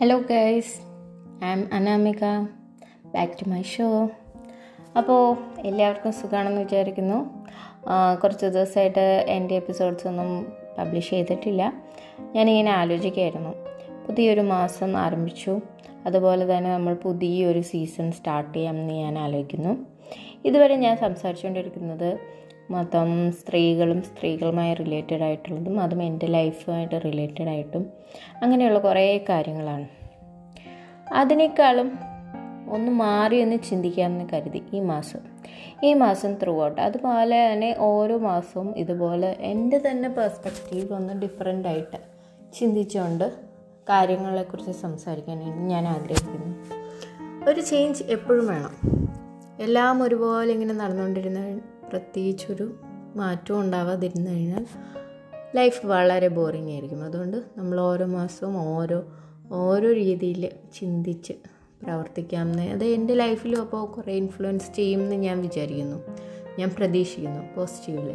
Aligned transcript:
Hello 0.00 0.18
guys 0.18 0.80
I 1.44 1.52
am 1.52 1.70
Anamika 1.72 2.24
back 3.06 3.32
to 3.32 3.48
my 3.48 3.62
show 3.62 4.10
അപ്പോൾ 4.98 5.36
എല്ലാവർക്കും 5.60 6.12
സുഖമാണെന്ന് 6.12 6.60
വിചാരിക്കുന്നു. 6.60 7.46
കുറച്ച് 8.22 8.46
ദിവസമായിട്ട് 8.46 9.26
എന്റെ 9.28 9.54
എപ്പിസോഡ്സ് 9.54 10.08
ഒന്നും 10.08 10.52
പബ്ലിഷ് 10.78 11.10
ചെയ്തിട്ടില്ല. 11.10 11.82
ഞാനിങ്ങനെ 12.34 12.70
ആലോചിക്കുകയായിരുന്നു. 12.70 13.54
പുതിയൊരു 14.06 14.40
മാസം 14.40 14.96
ആരംഭിച്ചു. 14.96 15.60
അതുപോലെ 16.06 16.58
തന്നെ 16.58 16.72
നമ്മൾ 16.72 16.94
പുതിയൊരു 16.94 17.60
സീസൺ 17.60 18.12
സ്റ്റാർട്ട് 18.12 18.54
ചെയ്യാമെന്ന് 18.54 18.94
ഞാൻ 18.94 19.18
ആലോചിക്കുന്നു. 19.18 19.86
ഇതുവരെ 20.44 20.76
ഞാൻ 20.76 20.96
സംസാരിച്ചുകൊണ്ടിരിക്കുന്നത് 20.96 22.18
മൊത്തം 22.70 23.32
സ്ത്രീകളും 23.32 24.02
സ്ത്രീകളുമായി 24.02 24.74
റിലേറ്റഡ് 24.74 25.22
ആയിട്ടുള്ളതും 25.22 25.80
അതും 25.80 26.02
എന്റെ 26.02 26.26
ലൈഫുമായിട്ട് 26.26 27.00
റിലേറ്റഡ് 27.04 27.48
ആയിട്ടും 27.48 27.86
അങ്ങനെയുള്ള 28.42 28.78
കുറേ 28.78 29.24
കാര്യങ്ങളാണ്. 29.28 29.86
അതിനേക്കാളും 31.12 31.92
ഒന്ന് 32.70 32.92
മാറി 32.92 33.42
ഒന്ന് 33.42 33.56
ചിന്തിക്കാമെന്ന് 33.70 34.24
കരുതി 34.32 34.62
ഈ 34.72 34.80
മാസം. 34.80 35.18
ഈ 35.84 35.94
മാസം 35.94 36.34
ത്രൂ 36.34 36.64
ഔട്ട് 36.64 36.80
അതുപോലെ 36.80 37.52
തന്നെ 37.52 37.76
ഓരോ 37.78 38.18
മാസവും 38.18 38.78
ഇതുപോലെ 38.78 39.36
എന്റെ 39.40 39.80
തന്നെ 39.90 40.08
പെർസ്പെക്റ്റീവ് 40.08 40.92
ഒന്ന് 40.92 41.22
ഡിഫറെന്റ് 41.22 41.68
ആയിട്ട് 41.68 41.96
ചിന്തിച്ചുകൊണ്ട് 42.58 43.32
കാര്യങ്ങളെക്കുറിച്ച് 43.88 44.72
സംസാരിക്കാനാണ് 44.72 45.60
ഞാൻ 45.60 45.88
ആഗ്രഹിക്കുന്നു. 45.88 46.56
ഒരു 47.50 47.60
ചേഞ്ച് 47.60 48.04
എപ്പോഴും 48.04 48.46
വേണം. 48.46 48.94
എല്ലാം 49.60 50.02
ഒരുപോലെ 50.02 50.52
ഇങ്ങനെ 50.52 50.74
നടന്നുകൊണ്ടിരുന്ന 50.74 51.60
പ്രത്യേകിച്ചൊരു 51.90 52.76
മാറ്റവും 53.16 53.60
ഉണ്ടാവാതിരുന്നു 53.60 54.30
കഴിഞ്ഞാൽ 54.30 54.66
ലൈഫ് 55.56 55.86
വളരെ 55.86 56.28
ബോറിംഗ് 56.28 56.70
ആയിരിക്കും. 56.72 57.04
അതുകൊണ്ട് 57.04 57.44
നമ്മൾ 57.56 57.80
ഓരോ 57.80 58.06
മാസവും 58.06 58.58
ഓരോ 58.58 59.02
ഓരോ 59.52 59.92
രീതിയിൽ 59.92 60.48
ചിന്തിച്ച് 60.74 61.32
പ്രവർത്തിക്കാമെന്ന് 61.82 62.62
അത് 62.62 62.84
എന്റെ 62.84 63.14
ലൈഫിലും 63.14 63.60
അപ്പോൾ 63.60 63.86
കുറേ 63.86 64.12
ഇൻഫ്ലുവൻസ് 64.12 64.74
ചെയ്യുമെന്ന് 64.76 65.16
ഞാൻ 65.16 65.42
വിചാരിക്കുന്നു. 65.42 66.02
ഞാൻ 66.58 66.70
പ്രതീക്ഷിക്കുന്നു 66.78 67.40
പോസിറ്റീവ്ലി 67.56 68.14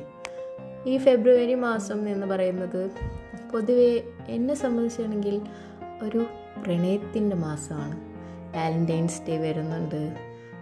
ഈ 0.86 0.98
ഫെബ്രുവരി 0.98 1.54
മാസം 1.54 2.10
എന്ന് 2.10 2.28
പറയുന്നത് 2.28 2.90
പൊതുവെ 3.54 4.04
എന്നെ 4.28 4.54
സംബന്ധിച്ചാണെങ്കിൽ 4.54 5.42
ഒരു 6.04 6.26
പ്രണയത്തിന്റെ 6.64 7.36
മാസമാണ്. 7.36 7.96
വാലന്റൈൻസ് 8.56 9.22
ഡേ 9.28 9.38
വരുന്നുണ്ട്. 9.38 10.16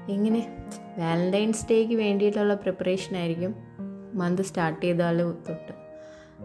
ഇങ്ങനെ 0.09 0.63
വാലന്റൈൻസ് 0.97 1.65
ഡേക്ക് 1.71 1.93
വേണ്ടിയിട്ടുള്ള 1.93 2.53
പ്രിപ്പറേഷൻ 2.53 3.17
ആയിരിക്കും. 3.17 3.55
മന്ത് 4.13 4.41
സ്റ്റാർട്ട് 4.41 4.81
ചെയ്താൽ 4.81 5.23
തൊട്ട്. 5.23 5.73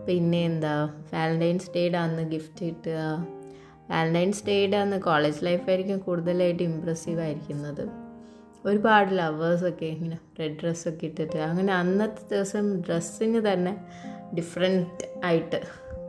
പിന്നെ 0.07 0.45
എന്താ? 0.45 0.85
വാലന്റൈൻസ് 0.85 1.71
ഡേയുടെ 1.77 1.99
അന്ന് 1.99 2.33
ഗിഫ്റ്റ് 2.33 2.65
കിട്ടുക. 2.65 3.27
വാലന്റൈൻസ് 3.91 4.47
ഡേയുടെ 4.47 4.77
അന്ന് 4.77 5.01
കോളേജ് 5.01 5.45
ലൈഫായിരിക്കും 5.45 5.99
കൂടുതലായിട്ട് 5.99 6.63
ഇമ്പ്രസീവ് 6.63 7.21
ആയിരിക്കുന്നത്. 7.21 7.89
ഒരുപാട് 8.65 9.19
ലവേഴ്സൊക്കെ 9.19 9.87
ഇങ്ങനെ 9.87 10.19
റെഡ് 10.41 10.57
ഡ്രസ്സൊക്കെ 10.63 11.07
ഇട്ടിട്ട്. 11.07 11.37
അങ്ങനെ 11.37 11.73
അന്നത്തെ 11.73 12.35
ദിവസം 12.35 12.81
ഡ്രസ്സിന് 12.81 13.53
തന്നെ 13.53 13.85
ഡിഫറെന്റ് 14.35 15.21
ആയിട്ട് 15.25 15.61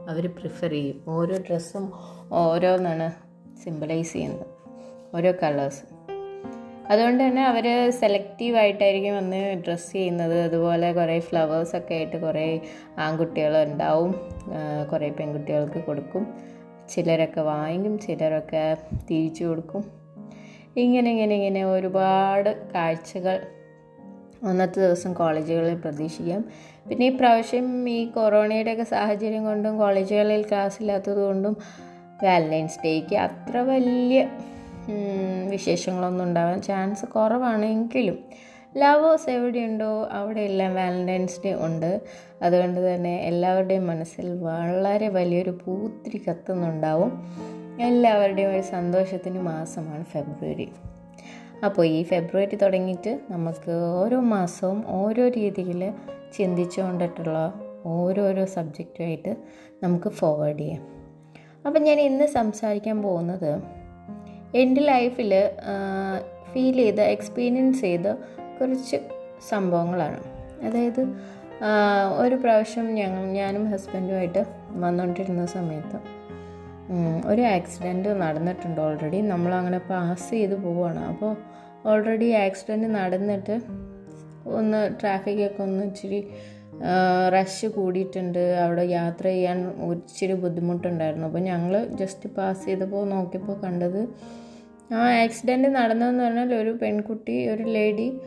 അവർ 0.09 0.27
പ്രിഫർ 0.27 0.69
ചെയ്യും. 0.69 1.03
ഓരോ 1.07 1.37
ഡ്രസ്സും 1.37 1.93
ഓരോന്നാണ് 2.31 3.11
സിമ്പിളൈസ് 3.63 4.13
ചെയ്യുന്നത്. 4.13 4.45
ഓരോ 5.15 5.33
കളേഴ്സ് 5.43 5.92
അതുകൊണ്ട് 6.89 7.23
തന്നെ 7.23 7.45
അവർ 7.45 7.91
സെലക്റ്റീവ് 7.91 8.57
ആയിട്ടായിരിക്കും 8.57 9.15
വന്ന് 9.15 9.63
ഡ്രസ്സ് 9.67 9.91
ചെയ്യുന്നത്. 9.93 10.41
അതുപോലെ 10.41 10.93
കുറേ 10.93 11.19
ഫ്ലവേഴ്സൊക്കെ 11.19 11.93
ആയിട്ട് 11.95 12.17
കുറേ 12.21 12.61
ആൺകുട്ടികൾ 12.97 13.63
ഉണ്ടാവും 13.63 14.15
കുറേ 14.91 15.09
പെൺകുട്ടികൾക്ക് 15.09 15.83
കൊടുക്കും. 15.83 16.27
ചിലരൊക്കെ 16.89 17.41
വാങ്ങിക്കും 17.41 17.99
ചിലരൊക്കെ 17.99 18.77
തിരിച്ചു 19.11 19.43
കൊടുക്കും. 19.43 19.83
ഇങ്ങനെ 20.77 21.11
ഇങ്ങനെ 21.11 21.35
ഇങ്ങനെ 21.35 21.65
ഒരുപാട് 21.65 22.71
കാഴ്ചകൾ 22.73 23.41
അന്നത്തെ 24.47 24.79
ദിവസം 24.79 25.13
കോളേജുകളിൽ 25.13 25.75
പ്രതീക്ഷിക്കാം. 25.75 26.45
പിന്നെ 26.89 27.05
ഈ 27.05 27.09
പ്രാവശ്യം 27.09 27.89
ഈ 27.89 28.05
കൊറോണയുടെയൊക്കെ 28.05 28.83
സാഹചര്യം 28.83 29.43
കൊണ്ടും 29.45 29.77
കോളേജുകളിൽ 29.77 30.41
ക്ലാസ് 30.41 30.77
ഇല്ലാത്തത് 30.79 31.21
കൊണ്ടും 31.21 31.57
വാലന്റൈൻസ് 32.23 32.79
ഡേക്ക് 32.85 33.15
അത്ര 33.15 33.57
വലിയ 33.57 34.29
വിശേഷങ്ങളൊന്നും 35.49 36.25
ഉണ്ടാവാൻ 36.25 36.61
ചാൻസ് 36.61 37.05
കുറവാണെങ്കിലും 37.05 38.19
ലവേഴ്സ് 38.77 39.29
എവിടെയുണ്ടോ 39.29 40.09
അവിടെയെല്ലാം 40.11 40.75
വാലന്റൈൻസ് 40.75 41.39
ഡേ 41.45 41.53
ഉണ്ട്. 41.53 42.01
അതുകൊണ്ട് 42.41 42.95
തന്നെ 42.95 43.21
എല്ലാവരുടെയും 43.21 43.87
മനസ്സിൽ 43.87 44.37
വളരെ 44.37 45.07
വലിയൊരു 45.07 45.59
പൂത്തിരി 45.65 46.21
കത്തുന്നുണ്ടാവും. 46.29 47.11
എല്ലാവരുടെയും 47.81 48.51
ഒരു 48.51 48.61
സന്തോഷത്തിന് 48.61 49.39
മാസമാണ് 49.39 50.05
ഫെബ്രുവരി. 50.05 50.69
അപ്പോൾ 51.65 51.85
ഈ 51.85 52.03
ഫെബ്രുവരി 52.03 52.55
തുടങ്ങിയിട്ട് 52.55 53.19
നമുക്ക് 53.29 53.71
ഓരോ 53.71 54.19
മാസവും 54.19 54.83
ഓരോ 54.87 55.27
രീതിയിൽ 55.27 55.93
ചിന്തിച്ചുകൊണ്ടിട്ടുള്ള 56.37 57.53
ഓരോരോ 57.85 58.45
സബ്ജക്റ്റുമായിട്ട് 58.45 59.35
നമുക്ക് 59.83 60.09
ഫോർവേഡ് 60.09 60.59
ചെയ്യാം. 60.59 60.87
അപ്പം 61.65 61.83
ഞാൻ 61.83 61.99
ഇന്ന് 61.99 62.25
സംസാരിക്കാൻ 62.25 63.01
പോകുന്നത് 63.01 63.82
എന്റെ 64.61 64.81
ലൈഫിൽ 64.81 65.31
ഫീൽ 66.51 66.77
ചെയ്ത 66.77 67.01
എക്സ്പീരിയൻസ് 67.15 67.81
ചെയ്ത 67.81 68.07
കുറച്ച് 68.57 68.97
സംഭവങ്ങളാണ്. 69.49 70.19
അതായത് 70.67 71.01
ഒരു 72.23 72.35
പ്രാവശ്യം 72.35 72.87
ഞങ്ങൾ 72.95 73.23
ഞാനും 73.39 73.63
ഹസ്ബൻഡുമായിട്ട് 73.71 74.41
വന്നുകൊണ്ടിരുന്ന 74.83 75.45
സമയത്ത് 75.45 75.99
ഒരു 77.25 77.41
ആക്സിഡന്റ് 77.41 78.09
നടന്നിട്ടുണ്ട് 78.21 78.81
ഓൾറെഡി 78.81 79.19
നമ്മളങ്ങനെ 79.33 79.79
പാസ് 79.89 80.29
ചെയ്ത് 80.29 80.55
പോവുകയാണ് 80.63 81.01
അപ്പോൾ 81.11 81.31
ഓൾറെഡി 81.89 82.29
ആക്സിഡന്റ് 82.45 82.89
നടന്നിട്ട് 82.95 83.55
ഒന്ന് 84.59 84.81
ട്രാഫിക്കൊക്കെ 85.01 85.61
ഒന്ന് 85.63 85.83
ഇച്ചിരി 85.85 86.19
റഷ് 87.35 87.65
കൂടിയിട്ടുണ്ട്. 87.65 88.43
അവിടെ 88.63 88.83
യാത്ര 88.97 89.25
ചെയ്യാൻ 89.25 89.59
ഇച്ചിരി 89.91 90.33
ബുദ്ധിമുട്ടുണ്ടായിരുന്നു. 90.33 91.27
അപ്പോൾ 91.27 91.43
ഞങ്ങൾ 91.51 91.73
ജസ്റ്റ് 92.01 92.29
പാസ് 92.37 92.65
ചെയ്തപ്പോൾ 92.65 93.03
നോക്കിയപ്പോൾ 93.09 93.57
കണ്ടത് 93.65 94.01
ആ 94.93 95.11
ആക്സിഡന്റ് 95.23 95.67
നടന്നതെന്ന് 95.67 96.23
പറഞ്ഞാൽ 96.23 96.55
ഒരു 96.55 96.69
പെൺകുട്ടി 96.81 97.47
ഒരു 97.47 97.63
ലേഡി 97.63 98.19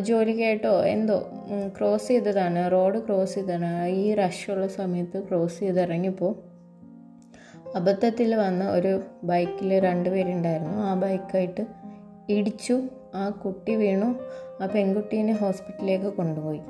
ജോലിക്കായിട്ടോ 0.00 0.84
എന്തോ 0.84 1.26
ക്രോസ് 1.78 2.08
ചെയ്തതാണ്. 2.08 2.72
റോഡ് 2.72 3.06
ക്രോസ് 3.06 3.34
ചെയ്തതാണ്. 3.34 3.86
ഈ 3.86 4.14
റഷുള്ള 4.14 4.66
സമയത്ത് 4.66 5.28
ക്രോസ് 5.28 5.58
ചെയ്ത് 5.58 5.80
ഇറങ്ങിയപ്പോൾ 5.80 6.34
അബദ്ധത്തിൽ 7.76 8.34
വന്ന 8.34 8.70
ഒരു 8.70 9.02
ബൈക്കിൽ 9.24 9.80
രണ്ടുപേരുണ്ടായിരുന്നു 9.80 10.78
ആ 10.78 10.94
ബൈക്കായിട്ട് 10.94 11.66
ഇടിച്ചു. 12.28 12.82
ആ 13.14 13.30
കുട്ടി 13.30 13.74
വീണു. 13.74 14.16
ആ 14.62 14.66
പെൺകുട്ടീനെ 14.66 15.32
ഹോസ്പിറ്റലിലേക്ക് 15.32 16.04
കൊണ്ടുപോയി. 16.04 16.60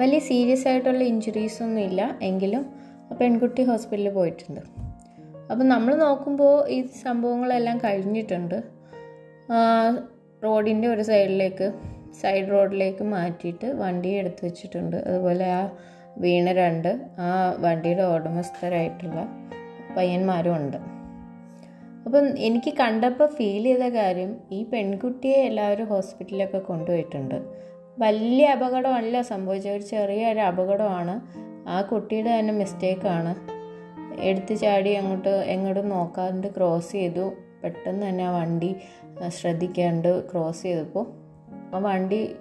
വലിയ 0.00 0.18
സീരിയസ് 0.18 0.68
ആയിട്ടുള്ള 0.68 1.04
ഇഞ്ചുറീസ് 1.04 1.62
ഒന്നും 1.62 1.82
ഇല്ല 1.82 2.18
എങ്കിലും 2.22 2.66
ആ 3.12 3.16
പെൺകുട്ടി 3.20 3.62
ഹോസ്പിറ്റലിൽ 3.62 4.10
പോയിട്ടുണ്ട്. 4.10 4.83
അപ്പം 5.50 5.68
നമ്മൾ 5.68 5.94
നോക്കുമ്പോൾ 5.94 6.68
ഈ 6.68 6.86
സംഭവങ്ങളെല്ലാം 6.86 7.78
കഴിഞ്ഞിട്ടുണ്ട്. 7.78 8.62
റോഡിന്റെ 10.44 10.88
ഒരു 10.88 11.02
സൈഡിലേക്ക് 11.02 11.72
സൈഡ് 12.20 12.50
റോഡിലേക്ക് 12.50 13.04
മാറ്റിയിട്ട് 13.04 13.66
വണ്ടി 13.66 14.08
എടുത്തു 14.08 14.44
വെച്ചിട്ടുണ്ട്. 14.44 14.96
അതുപോലെ 14.96 15.52
ആ 15.52 15.70
വീണ 16.18 16.52
രണ്ട് 16.52 16.88
ആ 17.18 17.56
വണ്ടിയുടെ 17.58 18.02
ഉടമസ്ഥരായിട്ടുള്ള 18.02 19.26
പയ്യന്മാരും 19.96 20.56
ഉണ്ട്. 20.56 20.76
അപ്പം 22.06 22.38
എനിക്ക് 22.38 22.74
കണ്ടപ്പോൾ 22.80 23.26
ഫീൽ 23.26 23.64
ചെയ്ത 23.64 23.82
കാര്യം 23.82 24.36
ഈ 24.52 24.64
പെൺകുട്ടിയെ 24.64 25.36
എല്ലാവരും 25.36 25.86
ഹോസ്പിറ്റലിലൊക്കെ 25.86 26.58
കൊണ്ടുപോയിട്ടുണ്ട്. 26.58 27.34
വലിയ 27.98 28.46
അപകടമല്ല 28.46 29.22
സംഭവിച്ച 29.22 29.68
ഒരു 29.68 29.82
ചെറിയ 29.82 30.32
ഒരു 30.32 30.40
അപകടമാണ്. 30.40 31.20
ആ 31.68 31.82
കുട്ടിയുടെ 31.82 32.38
തന്നെ 32.38 32.54
മിസ്റ്റേക്കാണ് 32.54 33.53
എടുത്ത് 34.18 34.54
ചാടി 34.54 34.92
അങ്ങോട്ട് 34.92 35.28
എങ്ങോട്ടും 35.28 35.88
നോക്കാണ്ട് 35.88 36.56
ക്രോസ് 36.56 36.92
ചെയ്തു. 36.92 37.32
പെട്ടെന്ന് 37.64 38.06
തന്നെ 38.06 38.24
ആ 38.24 38.40
വണ്ടി 38.40 38.74
ശ്രദ്ധിക്കാണ്ട് 39.28 40.30
ക്രോസ് 40.30 40.62
ചെയ്തപ്പോൾ 40.62 41.06
ആ 41.74 41.78
വണ്ടി 41.78 42.34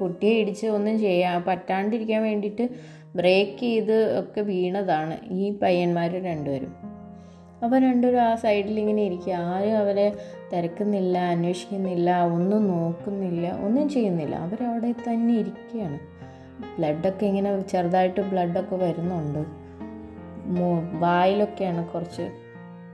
കുട്ടിയെ 0.00 0.40
ഇടിച്ച് 0.40 0.66
ഒന്നും 0.66 0.98
ചെയ്യാൻ 0.98 1.42
പറ്റാണ്ടിരിക്കാൻ 1.42 2.22
വേണ്ടിയിട്ട് 2.22 2.68
ബ്രേക്ക് 3.16 3.60
ചെയ്ത് 3.60 4.18
ഒക്കെ 4.20 4.40
വീണതാണ് 4.40 5.18
ഈ 5.30 5.58
പയ്യന്മാർ 5.58 6.10
രണ്ടുപേരും. 6.24 6.74
അപ്പോൾ 7.64 7.78
രണ്ടുപേരും 7.78 8.20
ആ 8.20 8.34
സൈഡിൽ 8.34 8.80
ഇങ്ങനെ 8.80 9.02
ഇരിക്കുക 9.02 9.34
ആരും 9.34 9.78
അവരെ 9.78 10.16
തിരക്കുന്നില്ല 10.52 11.18
അന്വേഷിക്കുന്നില്ല 11.18 12.22
ഒന്നും 12.22 12.68
നോക്കുന്നില്ല 12.68 13.52
ഒന്നും 13.52 13.88
ചെയ്യുന്നില്ല. 13.88 14.34
അവരവിടെ 14.36 14.92
തന്നെ 14.92 15.34
ഇരിക്കുകയാണ് 15.34 15.98
ബ്ലഡൊക്കെ 16.78 17.26
ഇങ്ങനെ 17.26 17.60
ചെറുതായിട്ട് 17.60 18.20
ബ്ലഡൊക്കെ 18.20 18.76
വരുന്നുണ്ട്. 18.76 19.63
വായിലൊക്കെയാണ് 20.92 21.88
കുറച്ച് 21.88 22.30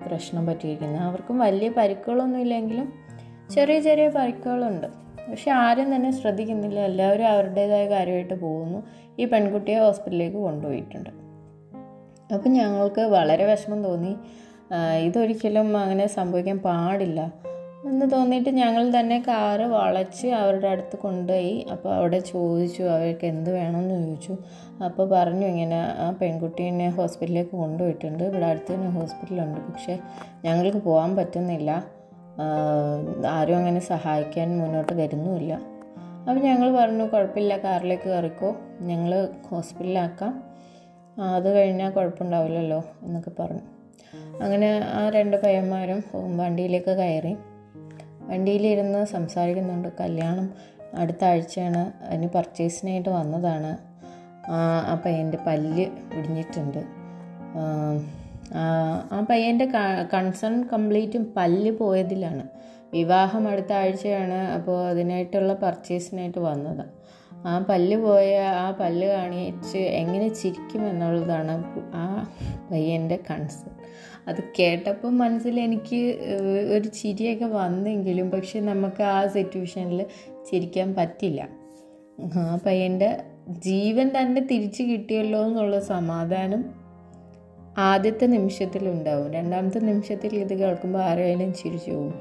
പ്രശ്നം 0.06 0.46
പറ്റിയിരിക്കുന്നത്. 0.46 1.02
അവർക്കും 1.02 1.38
വലിയ 1.38 1.68
പരിക്കുകളൊന്നും 1.68 2.40
ഇല്ലെങ്കിലും 2.40 2.92
ചെറിയ 3.50 3.80
ചെറിയ 3.80 4.08
പരിക്കുകളുണ്ട്. 4.08 4.86
പക്ഷെ 5.30 5.50
ആരും 5.50 5.94
തന്നെ 5.94 6.10
ശ്രദ്ധിക്കുന്നില്ല. 6.10 6.80
എല്ലാവരും 6.80 7.28
അവരുടേതായ 7.28 7.88
കാര്യമായിട്ട് 7.88 8.34
പോകുന്നു. 8.34 8.82
ഈ 9.18 9.24
പെൺകുട്ടിയെ 9.24 9.78
ഹോസ്പിറ്റലിലേക്ക് 9.78 10.36
കൊണ്ടുപോയിട്ടുണ്ട്. 10.36 11.10
അപ്പം 12.34 12.52
ഞങ്ങൾക്ക് 12.52 13.00
വളരെ 13.00 13.44
വിഷമം 13.44 13.84
തോന്നി. 13.84 14.16
ഇതൊരിക്കലും 15.00 15.76
അങ്ങനെ 15.76 16.06
സംഭവിക്കാൻ 16.06 16.58
പാടില്ല. 16.58 17.32
എന്ന് 17.88 18.10
തോന്നിയിട്ട് 18.10 18.50
ഞങ്ങൾ 18.50 19.00
തന്നെ 19.00 19.24
കാറ് 19.28 19.60
വളച്ച് 19.60 20.26
അവരുടെ 20.26 20.68
അടുത്ത് 20.68 20.96
കൊണ്ടുപോയി. 20.96 21.66
അപ്പോൾ 21.72 21.94
അവിടെ 21.94 22.18
ചോദിച്ചു 22.18 22.82
അവർക്ക് 22.82 23.26
എന്ത് 23.26 23.50
വേണമെന്ന് 23.50 24.06
ചോദിച്ചു? 24.06 24.36
അപ്പോൾ 24.84 25.10
പറഞ്ഞു 25.10 25.46
ഇങ്ങനെ 25.46 25.76
ആ 25.76 26.10
പെൺകുട്ടീനെ 26.10 26.88
ഹോസ്പിറ്റലിലേക്ക് 26.88 27.50
കൊണ്ടുപോയിട്ടുണ്ട്. 27.50 28.24
ഇവിടെ 28.24 28.46
അടുത്ത് 28.46 28.74
തന്നെ 28.74 28.90
ഹോസ്പിറ്റലുണ്ട്. 28.90 29.60
പക്ഷേ 29.60 29.98
ഞങ്ങൾക്ക് 30.44 30.78
പോകാൻ 30.78 31.16
പറ്റുന്നില്ല. 31.16 31.84
ആരും 33.28 33.56
അങ്ങനെ 33.56 33.80
സഹായിക്കാൻ 33.80 34.58
മുന്നോട്ട് 34.58 34.92
വരുന്നുമില്ല. 34.92 35.54
അപ്പോൾ 36.28 36.40
ഞങ്ങൾ 36.40 36.76
പറഞ്ഞു 36.76 37.04
കുഴപ്പമില്ല 37.04 37.56
കാറിലേക്ക് 37.56 38.08
കയറിക്കോ. 38.08 38.56
ഞങ്ങൾ 38.80 39.28
ഹോസ്പിറ്റലിലാക്കാം. 39.48 40.42
അത് 41.22 41.54
കഴിഞ്ഞാൽ 41.54 41.90
കുഴപ്പമുണ്ടാവില്ലല്ലോ 41.90 42.84
എന്നൊക്കെ 43.02 43.30
പറഞ്ഞു. 43.40 43.60
അങ്ങനെ 44.42 44.80
ആ 44.94 45.08
രണ്ട് 45.08 45.42
പയ്യന്മാരും 45.42 46.04
വണ്ടിയിലേക്ക് 46.36 46.90
കയറി. 46.90 47.36
വണ്ടിയിലിരുന്ന് 48.30 49.06
സംസാരിക്കുന്നുണ്ട്. 49.06 49.88
കല്യാണം 50.00 50.50
അടുത്ത 50.94 51.24
ആഴ്ചയാണ്. 51.24 52.04
അതിന് 52.04 52.28
പർച്ചേസിനായിട്ട് 52.28 53.08
വന്നതാണ്. 53.08 53.76
ആ 54.50 55.00
പയ്യന്റെ 55.04 55.38
പല്ല് 55.46 55.86
ഇടിഞ്ഞിട്ടുണ്ട് 56.12 56.84
ആ 59.12 59.26
പയ്യന്റെ 59.30 59.64
കൺസേൺ 60.14 60.68
കംപ്ലീറ്റും 60.72 61.32
പല്ല് 61.36 61.70
പോയതിലാണ്. 61.70 62.46
വിവാഹം 62.92 63.48
അടുത്ത 63.48 63.72
ആഴ്ചയാണ്. 63.72 64.34
അപ്പോൾ 64.34 64.88
അതിനായിട്ടുള്ള 64.88 65.54
പർച്ചേസിനായിട്ട് 65.54 66.38
വന്നത്. 66.38 66.84
ആ 67.32 67.64
പല്ല് 67.68 67.96
പോയ 67.96 68.38
ആ 68.38 68.70
പല്ല് 68.70 69.06
കാണിച്ച് 69.06 69.78
എങ്ങനെ 69.78 70.28
ചിരിക്കും 70.28 70.88
എന്നുള്ളതാണ് 70.88 71.64
ആ 71.94 72.30
പയ്യന്റെ 72.70 73.18
കൺസേൺ 73.30 73.79
അത് 74.28 74.42
കേട്ടപ്പോൾ 74.58 75.08
മനസ്സിൽ 75.08 75.60
എനിക്ക് 75.60 76.00
ഒരു 76.76 76.88
ചിരിയൊക്കെ 76.88 77.44
വന്നെങ്കിലും 77.44 78.30
പക്ഷെ 78.30 78.60
നമുക്ക് 78.60 79.02
ആ 79.02 79.26
സിറ്റുവേഷനിൽ 79.26 80.06
ചിരിക്കാൻ 80.50 80.94
പറ്റില്ല. 80.94 81.48
ആ 82.34 82.58
പയ്യന്റെ 82.66 83.20
ജീവൻ 83.48 84.08
തന്നെ 84.08 84.40
തിരിച്ചു 84.40 84.82
കിട്ടിയല്ലോ 84.82 85.44
എന്നുള്ള 85.44 85.80
സമാധാനം 85.80 86.64
ആദ്യത്തെ 87.78 88.26
നിമിഷത്തിലുണ്ടാവും 88.26 89.32
രണ്ടാമത്തെ 89.32 89.78
നിമിഷത്തിൽ 89.78 90.34
ഇത് 90.34 90.54
കേൾക്കുമ്പോൾ 90.54 91.02
ആരെയും 91.02 91.54
ചിരിച്ചു 91.54 91.90
പോകും. 91.90 92.14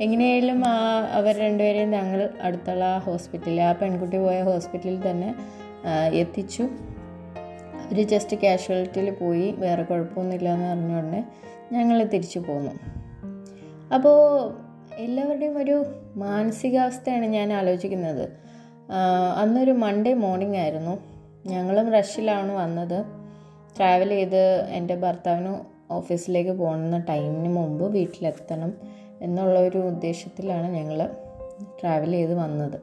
എങ്ങനെയായാലും 0.00 0.66
ആ 0.66 0.76
അവർ 1.12 1.36
രണ്ടുപേരെയും 1.36 1.90
ഞങ്ങൾ 1.90 2.30
അടുത്തുള്ള 2.42 2.98
ഹോസ്പിറ്റലിൽ 2.98 3.60
ആ 3.60 3.72
പെൺകുട്ടി 3.72 4.18
പോയ 4.18 4.42
ഹോസ്പിറ്റലിൽ 4.42 5.10
തന്നെ 5.10 5.34
എത്തിച്ചു. 6.12 6.68
അവർ 7.90 8.08
ജസ്റ്റ് 8.08 8.36
കാഷ്വാലിറ്റിയിൽ 8.36 9.10
പോയി 9.10 9.50
വേറെ 9.50 9.82
കുഴപ്പമൊന്നുമില്ല 9.82 10.48
എന്ന് 10.48 10.68
പറഞ്ഞ 10.70 10.98
ഉടനെ 10.98 11.24
ഞങ്ങൾ 11.72 12.02
തിരിച്ചു 12.02 12.38
പോന്നു. 12.38 12.72
അപ്പോൾ 13.94 14.54
എല്ലാവരുടെയും 14.96 15.58
ഒരു 15.58 15.84
മാനസികാവസ്ഥയാണ് 16.16 17.26
ഞാൻ 17.26 17.52
ആലോചിക്കുന്നത്. 17.52 18.28
അന്നൊരു 19.38 19.72
മൺഡേ 19.72 20.14
മോർണിംഗ് 20.14 20.58
ആയിരുന്നു. 20.58 20.98
ഞങ്ങളും 21.46 21.92
റഷിലാണ് 21.92 22.52
വന്നത്. 22.52 23.04
ട്രാവൽ 23.76 24.08
ചെയ്ത് 24.08 24.64
എന്റെ 24.68 24.94
ഭർത്താവിന് 24.94 25.54
ഓഫീസിലേക്ക് 25.92 26.50
പോകുന്ന 26.50 27.04
ടൈമിന് 27.08 27.54
മുമ്പ് 27.54 27.92
വീട്ടിലെത്തണം 27.92 28.72
എന്നുള്ള 29.22 29.60
ഒരു 29.60 29.78
ഉദ്ദേശത്തിലാണ് 29.78 30.66
ഞങ്ങൾ 30.72 31.10
ട്രാവൽ 31.82 32.10
ചെയ്ത് 32.10 32.34
വന്നത്. 32.34 32.80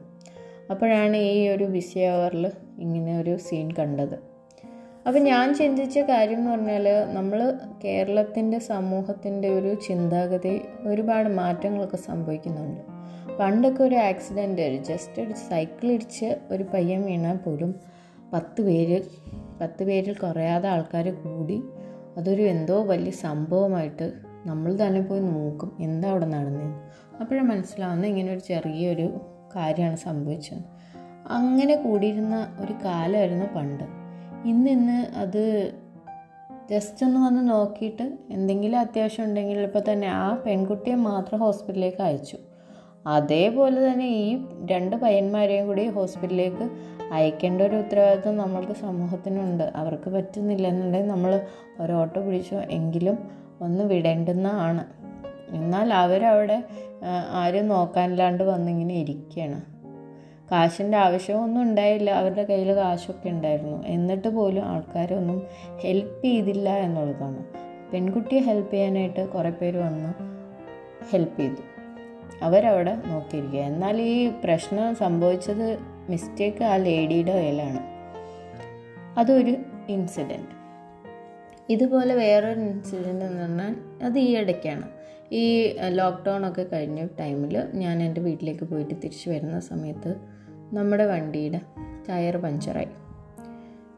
അപ്പോഴാണ് 0.70 1.16
ഈ 1.16 1.48
ഒരു 1.48 1.64
ബിസി 1.64 1.98
അവറിൽ 1.98 2.50
ഇങ്ങനെ 2.78 3.20
ഒരു 3.20 3.36
സീൻ 3.36 3.72
കണ്ടത്. 3.72 4.27
അപ്പം 5.08 5.22
ഞാൻ 5.22 5.54
ചിന്തിച്ച 5.54 5.98
കാര്യം 5.98 6.38
എന്ന് 6.38 6.50
പറഞ്ഞാൽ 6.50 6.88
നമ്മൾ 7.12 7.54
കേരളത്തിന്റെ 7.84 8.58
സമൂഹത്തിന്റെ 8.58 9.48
ഒരു 9.48 9.74
ചിന്താഗതി 9.74 10.62
ഒരുപാട് 10.86 11.28
മാറ്റങ്ങളൊക്കെ 11.28 11.96
സംഭവിക്കുന്നുണ്ട്. 11.96 12.80
പണ്ടൊക്കെ 13.36 13.82
ഒരു 13.82 13.94
ആക്സിഡന്റ് 13.94 14.84
ജസ്റ്റ് 14.84 15.22
ഒരു 15.22 15.32
സൈക്കിൾ 15.32 15.92
ഇടിച്ച് 15.92 16.38
ഒരു 16.50 16.62
പയ്യൻ 16.62 17.02
വീണാൽ 17.02 17.36
പോലും 17.36 17.74
പത്ത് 18.32 18.62
പേര് 18.62 19.02
പത്ത് 19.60 19.84
പേരിൽ 19.84 20.14
കുറയാതെ 20.14 20.68
ആൾക്കാർ 20.68 21.10
കൂടി 21.10 21.62
അതൊരു 22.16 22.42
എന്തോ 22.42 22.82
വലിയ 22.82 23.10
സംഭവമായിട്ട് 23.10 24.12
നമ്മൾ 24.46 24.78
തന്നെ 24.86 25.00
പോയി 25.00 25.20
നോക്കും 25.20 25.76
എന്താ 25.80 26.10
അവിടെ 26.10 26.26
നടന്നത് 26.26 26.82
അപ്പോഴാണ് 27.20 27.48
മനസ്സിലാവുന്ന 27.48 28.06
ഇങ്ങനെ 28.06 28.32
ഒരു 28.32 28.40
ചെറിയൊരു 28.40 29.20
കാര്യമാണ് 29.56 29.96
സംഭവിച്ചത്. 29.96 30.58
അങ്ങനെ 31.26 31.76
കൂടിയിരുന്ന 31.76 32.56
ഒരു 32.60 32.72
കാലമായിരുന്നു 32.84 33.46
പണ്ട്. 33.56 33.97
ഇന്നിന്ന് 34.44 35.16
അത് 35.16 35.72
ജസ്റ്റ് 36.70 37.06
ഒന്ന് 37.06 37.20
വന്ന് 37.20 37.50
നോക്കിയിട്ട് 37.50 38.18
എന്തെങ്കിലും 38.30 38.78
അത്യാവശ്യം 38.78 39.24
ഉണ്ടെങ്കിൽ 39.24 39.58
ഇപ്പോൾ 39.60 39.92
തന്നെ 39.92 40.08
ആ 40.08 40.34
പെൺകുട്ടിയെ 40.34 40.94
മാത്രം 40.94 41.38
ഹോസ്പിറ്റലിലേക്ക് 41.40 42.02
അയച്ചു. 42.02 42.36
അതേപോലെ 43.06 43.92
തന്നെ 43.92 44.06
ഈ 44.06 44.38
രണ്ട് 44.70 44.96
പയ്യന്മാരെയും 44.96 45.66
കൂടി 45.66 45.88
ഹോസ്പിറ്റലിലേക്ക് 45.88 46.70
അയക്കേണ്ട 47.12 47.62
ഒരു 47.62 47.76
ഉത്തരവാദിത്വം 47.76 48.36
നമ്മൾക്ക് 48.36 48.72
സമൂഹത്തിനുണ്ട്. 48.72 49.72
അവർക്ക് 49.76 50.10
പറ്റുന്നില്ല 50.10 50.68
എന്നുണ്ടെങ്കിൽ 50.68 51.10
നമ്മൾ 51.10 51.46
ഒരു 51.80 51.92
ഓട്ടോ 51.92 52.20
പിടിച്ചോ 52.20 52.60
എങ്കിലും 52.60 53.18
ഒന്ന് 53.60 53.84
വിടേണ്ടുന്നതാണ്. 53.84 54.84
എന്നാൽ 55.50 55.94
അവരവിടെ 55.94 56.62
ആരും 57.30 57.68
നോക്കാനില്ലാണ്ട് 57.68 58.44
വന്നിങ്ങനെ 58.44 58.94
ഇരിക്കുകയാണ്. 58.94 59.77
കാശിന്റെ 60.52 60.98
ആവശ്യമൊന്നും 60.98 61.62
ഉണ്ടായില്ല. 61.62 62.10
അവരുടെ 62.10 62.42
കയ്യിൽ 62.42 62.72
കാശൊക്കെ 62.72 63.28
ഉണ്ടായിരുന്നു. 63.28 63.82
എന്നിട്ട് 63.86 64.28
പോലും 64.28 64.64
ആൾക്കാരൊന്നും 64.64 65.46
ഹെൽപ്പ് 65.80 66.24
ചെയ്തില്ല 66.24 66.68
എന്നുള്ളതാണ്. 66.70 67.44
പെൺകുട്ടിയെ 67.92 68.40
ഹെൽപ്പ് 68.40 68.72
ചെയ്യാനായിട്ട് 68.72 69.28
കുറേ 69.28 69.50
പേര് 69.50 69.78
വന്ന് 69.78 70.14
ഹെൽപ്പ് 71.12 71.40
ചെയ്തു. 71.40 71.62
അവരവിടെ 72.42 72.98
നോക്കിയിരിക്കുക. 73.06 73.60
എന്നാൽ 73.60 74.00
ഈ 74.00 74.32
പ്രശ്നം 74.44 74.94
സംഭവിച്ചത് 74.94 75.78
മിസ്റ്റേക്ക് 76.08 76.64
ആ 76.64 76.76
ലേഡിയുടെ 76.76 77.32
കയ്യിലാണ്. 77.32 77.78
അതൊരു 79.18 79.56
ഇൻസിഡന്റ് 79.88 80.58
ഇതുപോലെ 81.68 82.14
വേറൊരു 82.14 82.60
ഇൻസിഡന്റ് 82.60 83.24
എന്ന് 83.24 83.42
പറഞ്ഞാൽ 83.42 83.76
അത് 84.02 84.18
ഈ 84.18 84.36
ഇടയ്ക്കാണ്. 84.36 84.88
ഈ 85.32 85.76
ലോക്ക്ഡൗൺ 85.88 86.48
ഒക്കെ 86.48 86.62
കഴിഞ്ഞ 86.62 87.06
ടൈമിൽ 87.20 87.62
ഞാൻ 87.74 88.02
എന്റെ 88.02 88.20
വീട്ടിലേക്ക് 88.20 88.64
പോയിട്ട് 88.64 88.94
തിരിച്ചു 88.94 89.30
വരുന്ന 89.30 89.60
സമയത്ത് 89.60 90.37
നമ്മുടെ 90.72 91.06
വണ്ടിയുടെ 91.06 91.60
ടയർ 92.08 92.36
പഞ്ചറായി. 92.36 92.88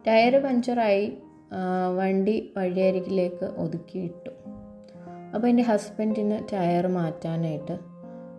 ടയർ 0.07 0.43
പഞ്ചറായി 0.43 1.19
വണ്ടി 1.97 2.53
വഴിയരികിലേക്ക് 2.57 3.45
ഒതുക്കിയിട്ടു 3.45 4.31
അപ്പോൾ 5.35 5.49
എന്റെ 5.49 5.63
ഹസ്ബൻഡിന് 5.63 6.39
ടയർ 6.53 6.87
മാറ്റാനായിട്ട് 6.87 7.79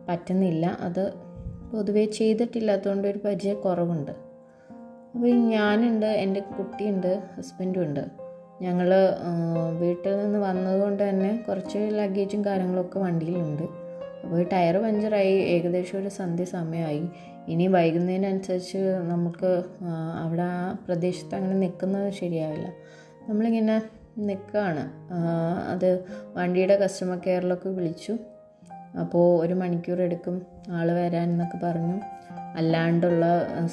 പറ്റുന്നില്ല. 0.09 0.77
അത് 0.79 1.13
പൊതുവേ 1.73 2.05
ചെയ്തിട്ടില്ലാത്തതുകൊണ്ട് 2.05 3.07
ഒരു 3.07 3.19
പരിചയക്കുറവുണ്ട്. 3.25 4.11
അപ്പോൾ 5.13 5.27
ഞാനുണ്ട് 5.27 6.05
എന്റെ 6.05 6.39
കുട്ടിയുണ്ട് 6.39 7.23
ഹസ്ബൻഡും 7.37 7.83
ഉണ്ട്. 7.83 8.03
ഞങ്ങൾ 8.61 8.89
വീട്ടിൽ 9.79 10.17
നിന്ന് 10.17 10.39
വന്നതുകൊണ്ട് 10.39 11.09
തന്നെ 11.09 11.45
കുറച്ച് 11.47 11.77
ലഗേജും 11.77 12.45
കാര്യങ്ങളൊക്കെ 12.45 12.99
വണ്ടിയിലുണ്ട്. 12.99 13.80
അപ്പോൾ 14.23 14.43
ടയർ 14.43 14.77
പഞ്ചറായി. 14.77 15.33
ഏകദേശം 15.33 15.99
ഒരു 15.99 16.09
സന്ധ്യ 16.09 16.45
സമയമായി. 16.45 17.03
ഇനി 17.47 17.67
വൈകുന്നതിനനുസരിച്ച് 17.67 18.77
നമുക്ക് 19.01 19.63
അവിടെ 20.23 20.41
ആ 20.41 20.73
പ്രദേശത്ത് 20.87 21.35
അങ്ങനെ 21.35 21.55
നിൽക്കുന്നത് 21.55 22.13
ശരിയാവില്ല. 22.13 22.67
നമ്മളിങ്ങനെ 23.29 23.81
നിൽക്കുകയാണ്. 24.17 24.91
അത് 25.71 26.03
വണ്ടിയുടെ 26.33 26.75
കസ്റ്റമർ 26.75 27.17
കെയറിലൊക്കെ 27.27 27.69
വിളിച്ചു. 27.69 28.17
അപ്പോൾ 28.99 29.45
ഒരു 29.45 29.53
മണിക്കൂർ 29.53 30.01
എടുക്കും 30.01 30.45
ആൾ 30.69 30.91
വരാൻ 30.91 31.29
എന്നൊക്കെ 31.29 31.59
പറഞ്ഞു. 31.63 31.99
അല്ലാണ്ടുള്ള 32.55 33.25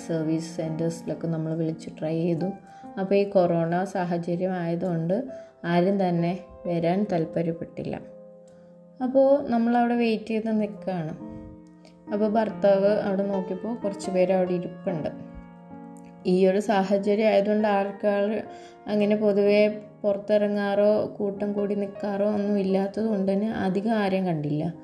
സർവീസ് 0.08 0.56
സെന്റേഴ്സിലൊക്കെ 0.56 1.26
നമ്മൾ 1.26 1.54
വിളിച്ച് 1.54 1.90
ട്രൈ 2.00 2.22
ചെയ്തു. 2.22 2.50
അപ്പോൾ 3.00 3.14
ഈ 3.14 3.24
കൊറോണ 3.30 3.84
സാഹചര്യം 3.84 4.52
ആയതുകൊണ്ട് 4.52 5.24
ആരും 5.64 6.08
തന്നെ 6.08 6.38
വരാൻ 6.66 7.06
താല്പര്യപ്പെട്ടില്ല. 7.12 8.00
അപ്പോൾ 9.02 9.50
നമ്മളവിടെ 9.50 9.94
വെയിറ്റ് 9.94 10.24
ചെയ്ത് 10.24 10.60
നിൽക്കുകയാണ് 10.60 11.12
അപ്പോൾ 12.12 12.28
ഭർത്താവ് 12.28 13.00
അവിടെ 13.00 13.22
നോക്കിയപ്പോൾ 13.22 13.74
കുറച്ച് 13.74 14.10
പേര് 14.10 14.32
അവിടെ 14.32 14.52
ഇരിപ്പുണ്ട്. 14.52 15.08
ഈ 16.26 16.46
ഒരു 16.46 16.60
സാഹചര്യം 16.60 17.26
ആയതുകൊണ്ട് 17.26 17.68
ആൾക്കാർ 17.68 18.42
അങ്ങനെ 18.86 19.16
പൊതുവേ 19.16 19.68
പുറത്തിറങ്ങാറോ 20.02 21.16
കൂട്ടം 21.18 21.52
കൂടി 21.52 21.74
നിൽക്കാറോ 21.74 22.26
ഒന്നും 22.26 22.58
ഇല്ലാത്തത് 22.58 23.04
കൊണ്ട് 23.04 23.32
തന്നെ 23.32 23.52
അധികം 23.52 23.92
ആരെയും 23.92 24.26
കണ്ടില്ല. 24.26 24.74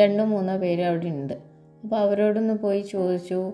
രണ്ടോ 0.00 0.24
മൂന്നോ 0.24 0.56
പേര് 0.56 0.82
അവിടെ 0.82 1.06
ഉണ്ട്. 1.06 1.34
അപ്പോൾ 1.82 1.96
അവരോടൊന്ന് 1.96 2.54
പോയി 2.54 2.80
ചോദിച്ചു. 2.80 3.52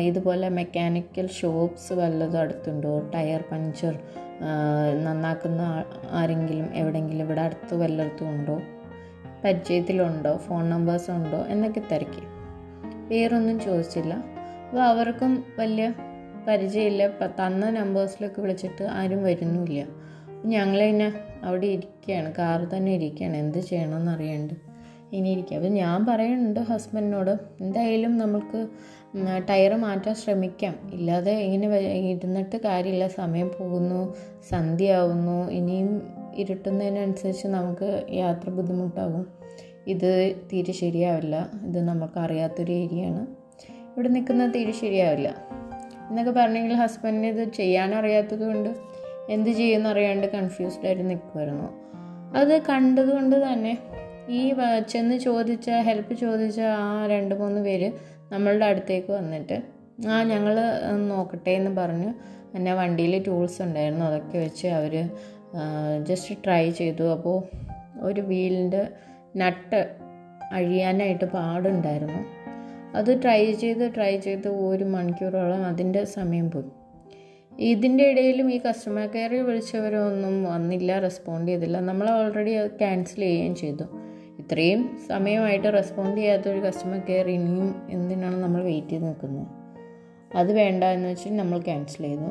ഇതുപോലെ 0.00 0.48
മെക്കാനിക്കൽ 0.48 1.26
ഷോപ്സ് 1.26 1.92
വല്ലതും 1.92 2.40
അടുത്തുണ്ടോ? 2.40 3.10
ടയർ 3.14 3.44
പഞ്ചർ 3.52 3.98
നന്നാക്കുന്ന 5.04 5.84
ആരെങ്കിലും 6.10 6.68
എവിടെയെങ്കിലും 6.74 7.24
ഇവിടെ 7.24 7.40
അടുത്ത് 7.40 7.74
വല്ലയിടത്തും 7.74 8.30
ഉണ്ടോ? 8.30 8.60
പരിചയത്തിലുണ്ടോ? 9.44 10.36
ഫോൺ 10.36 10.70
നമ്പേഴ്സ് 10.70 11.10
ഉണ്ടോ? 11.10 11.46
എന്നൊക്കെ 11.48 11.80
തിരക്കി. 11.92 12.22
വേറൊന്നും 13.08 13.60
ചോദിച്ചില്ല. 13.60 14.14
അപ്പോൾ 14.68 14.82
അവർക്കും 14.82 15.44
വലിയ 15.58 15.92
പരിചയമില്ല. 16.48 17.06
തന്ന 17.08 17.70
നമ്പേഴ്സിലൊക്കെ 17.70 18.40
വിളിച്ചിട്ട് 18.40 18.84
ആരും 18.84 19.24
വരുന്നുമില്ല. 19.24 19.86
ഞങ്ങൾ 20.44 20.84
തന്നെ 20.84 21.12
അവിടെ 21.42 21.66
ഇരിക്കുകയാണ് 21.66 22.34
കാറ് 22.38 22.76
തന്നെ 22.76 22.92
ഇരിക്കുകയാണ് 22.92 23.36
എന്ത് 23.36 23.58
ചെയ്യണമെന്ന് 23.58 24.12
അറിയാണ്ട് 24.12 24.54
ഇനി 25.12 25.28
ഇരിക്കുക 25.28 25.56
അപ്പം 25.56 25.72
ഞാൻ 25.72 26.06
പറയുന്നുണ്ട് 26.06 26.60
ഹസ്ബൻഡിനോട് 26.60 27.38
എന്തായാലും 27.60 28.18
നമുക്ക് 28.18 28.68
ടയർ 29.50 29.74
മാറ്റാൻ 29.74 30.14
ശ്രമിക്കാം. 30.14 30.90
ഇല്ലാതെ 30.92 31.32
ഇങ്ങനെ 31.32 31.78
ഇരുന്നിട്ട് 31.92 32.56
കാര്യമില്ല. 32.56 33.08
സമയം 33.08 33.50
പോകുന്നു 33.60 34.14
സന്ധ്യയാവുന്നു. 34.50 35.50
ഇനിയും 35.50 36.02
ഇരുട്ടുന്നതിനനുസരിച്ച് 36.36 37.46
നമുക്ക് 37.46 38.02
യാത്ര 38.10 38.50
ബുദ്ധിമുട്ടാകും. 38.50 39.26
ഇത് 39.86 40.34
തീരെ 40.52 40.72
ശരിയാവില്ല. 40.72 41.48
ഇത് 41.66 41.80
നമുക്ക് 41.80 42.18
അറിയാത്തൊരു 42.18 42.72
ഏരിയയാണ്. 42.72 43.26
ഇവിടെ 43.96 44.08
നിൽക്കുന്നത് 44.08 44.54
തീരെ 44.54 44.72
ശരിയാവില്ല. 44.72 45.56
എന്നൊക്കെ 46.10 46.30
പറഞ്ഞെങ്കിൽ 46.30 46.74
ഹസ്ബൻഡിന് 46.74 47.26
ഇത് 47.26 47.52
ചെയ്യാനറിയാത്തത് 47.52 48.46
കൊണ്ട് 48.46 48.70
എന്ത് 49.30 49.50
ചെയ്യുമെന്ന് 49.50 49.90
അറിയാണ്ട് 49.90 50.26
കൺഫ്യൂസ്ഡ് 50.26 50.86
ആയിട്ട് 50.86 51.10
നിൽക്കുമായിരുന്നു 51.10 51.86
അത് 52.38 52.62
കണ്ടതുകൊണ്ട് 52.62 53.52
തന്നെ 53.52 53.78
ഈ 54.28 54.52
ചെന്ന് 54.88 55.16
ചോദിച്ച 55.16 55.70
ഹെൽപ്പ് 55.70 56.14
ചോദിച്ച 56.14 56.60
ആ 56.60 57.06
രണ്ട് 57.06 57.34
മൂന്ന് 57.34 57.60
പേര് 57.60 57.92
നമ്മളുടെ 58.32 58.66
അടുത്തേക്ക് 58.66 59.12
വന്നിട്ട് 59.12 59.62
ആ 60.08 60.22
ഞങ്ങൾ 60.22 60.56
നോക്കട്ടെ 61.08 61.50
എന്ന് 61.50 61.70
പറഞ്ഞു. 61.80 62.10
എന്നെ 62.56 62.74
വണ്ടിയിൽ 62.74 63.24
ടൂൾസ് 63.26 63.62
ഉണ്ടായിരുന്നു 63.62 64.04
അതൊക്കെ 64.04 64.38
വെച്ച് 64.38 64.66
അവർ 64.66 65.10
ജസ്റ്റ് 66.02 66.34
ട്രൈ 66.44 66.70
ചെയ്തു. 66.70 67.12
അപ്പോൾ 67.12 67.42
ഒരു 68.00 68.20
വീലിന്റെ 68.20 68.88
നട്ട് 69.36 69.96
അഴിയാനായിട്ട് 70.52 71.24
പാടുണ്ടായിരുന്നു. 71.24 72.20
അത് 72.96 73.22
ട്രൈ 73.22 73.52
ചെയ്ത് 73.52 73.94
ട്രൈ 73.94 74.18
ചെയ്ത് 74.18 74.48
ഒരു 74.48 74.84
മണിക്കൂറോളം 74.84 75.64
അതിന്റെ 75.66 76.04
സമയം 76.04 76.50
പോയി. 76.50 76.70
ഇതിന്റെ 77.58 78.04
ഇടയിലും 78.04 78.52
ഈ 78.52 78.60
കസ്റ്റമർ 78.68 79.06
കെയറിൽ 79.06 79.42
വിളിച്ചവരൊന്നും 79.42 80.44
വന്നില്ല 80.44 80.98
റെസ്പോണ്ട് 80.98 81.50
ചെയ്തില്ല. 81.50 81.80
നമ്മൾ 81.80 82.10
ഓൾറെഡി 82.10 82.66
ക്യാൻസൽ 82.66 83.20
ചെയ്യുകയും 83.20 83.54
ചെയ്തു. 83.54 83.84
ഇത്രയും 84.46 84.98
സമയമായിട്ട് 85.08 85.72
റെസ്പോണ്ട് 85.74 86.16
ചെയ്യാത്തൊരു 86.16 86.58
കസ്റ്റമർ 86.58 86.98
കെയർ 86.98 87.28
ഇനിയും 87.28 87.82
എന്തിനാണ് 87.90 88.36
നമ്മൾ 88.36 88.62
വെയിറ്റ് 88.62 88.88
ചെയ്ത് 88.88 89.04
നിൽക്കുന്നത്? 89.04 89.46
അത് 90.36 90.52
വേണ്ട 90.52 90.84
എന്ന് 90.84 91.08
വെച്ച് 91.08 91.28
നമ്മൾ 91.28 91.58
ക്യാൻസൽ 91.58 92.02
ചെയ്തു. 92.02 92.22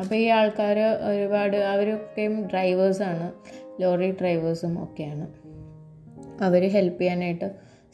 അപ്പോൾ 0.00 0.14
ഈ 0.14 0.26
ആൾക്കാർ 0.26 0.78
ഒരുപാട് 0.78 1.56
അവരൊക്കെയും 1.56 2.46
ഡ്രൈവേഴ്സാണ് 2.46 3.32
ലോറി 3.82 4.10
ഡ്രൈവേഴ്സും 4.10 4.84
ഒക്കെയാണ്. 4.84 5.26
അവർ 6.44 6.70
ഹെൽപ്പ് 6.70 7.00
ചെയ്യാനായിട്ട് 7.00 7.50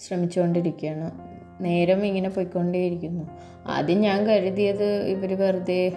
ശ്രമിച്ചുകൊണ്ടിരിക്കുകയാണ്. 0.06 1.10
നേരം 1.60 2.06
ഇങ്ങനെ 2.06 2.28
പോയിക്കൊണ്ടേയിരിക്കുന്നു. 2.28 3.24
ആദ്യം 3.66 4.00
ഞാൻ 4.00 4.26
കരുതിയത് 4.26 4.84
ഇവർ 4.84 5.34
വെറുതെ 5.34 5.92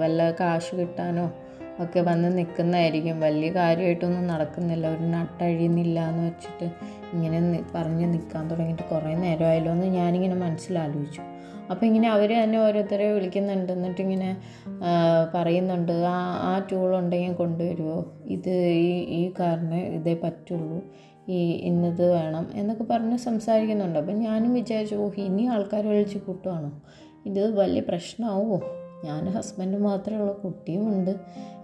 വല്ല 0.00 0.30
കാശ് 0.30 0.76
കിട്ടാനോ 0.76 1.32
ഒക്കെ 1.80 2.00
വന്ന് 2.00 2.38
നിൽക്കുന്നതായിരിക്കും. 2.38 3.20
വലിയ 3.20 3.50
കാര്യമായിട്ടൊന്നും 3.50 4.26
നടക്കുന്നില്ല. 4.26 4.88
ഒരു 4.88 5.02
നട്ടഴിയുന്നില്ല 5.02 6.08
എന്ന് 6.08 6.26
വെച്ചിട്ട് 6.26 7.01
ഇങ്ങനെ 7.12 7.64
പറഞ്ഞ് 7.74 8.12
നിൽക്കാൻ 8.12 8.50
തുടങ്ങിയിട്ട് 8.50 8.82
കുറേ 8.82 9.14
നേരമായല്ലോ 9.14 9.72
എന്ന് 9.72 9.86
ഞാനിങ്ങനെ 9.86 10.34
മനസ്സിലാലോചിച്ചു. 10.34 11.22
അപ്പോൾ 11.70 11.86
ഇങ്ങനെ 11.86 12.08
അവർ 12.08 12.42
തന്നെ 12.44 12.58
ഓരോരുത്തരെ 12.58 13.12
വിളിക്കുന്നുണ്ട് 13.12 13.72
എന്നിട്ട് 13.72 14.00
ഇങ്ങനെ 14.00 14.36
പറയുന്നുണ്ട്. 15.34 15.92
ആ 15.92 16.18
ആ 16.50 16.66
ടൂൾ 16.72 16.98
ഉണ്ടെങ്കിൽ 16.98 17.32
കൊണ്ടുവരുമോ 17.32 18.04
ഇത് 18.24 18.50
ഈ 18.50 18.90
ഈ 19.18 19.32
കാറിന് 19.40 19.74
ഇതേ 19.74 20.14
പറ്റുള്ളൂ. 20.24 20.80
ഈ 21.28 21.52
ഇന്നത് 21.52 22.12
വേണം 22.12 22.50
എന്നൊക്കെ 22.54 22.84
പറഞ്ഞ് 22.84 23.18
സംസാരിക്കുന്നുണ്ട്. 23.18 23.98
അപ്പം 23.98 24.14
ഞാനും 24.14 24.54
വിചാരിച്ചു 24.54 24.94
ഓ 24.94 25.10
ഇനി 25.18 25.42
ആൾക്കാർ 25.42 25.86
വിളിച്ച് 25.86 26.18
കൂട്ടുവാണോ? 26.18 26.82
ഇത് 27.26 27.56
വലിയ 27.58 27.80
പ്രശ്നമാവുമോ 27.80 28.60
ഞാൻ 29.04 29.28
ഹസ്ബൻഡ് 29.28 29.78
മാത്രമേ 29.78 30.18
ഉള്ളൂ 30.18 30.40
കുട്ടിയും 30.40 30.88
ഉണ്ട്. 30.88 31.16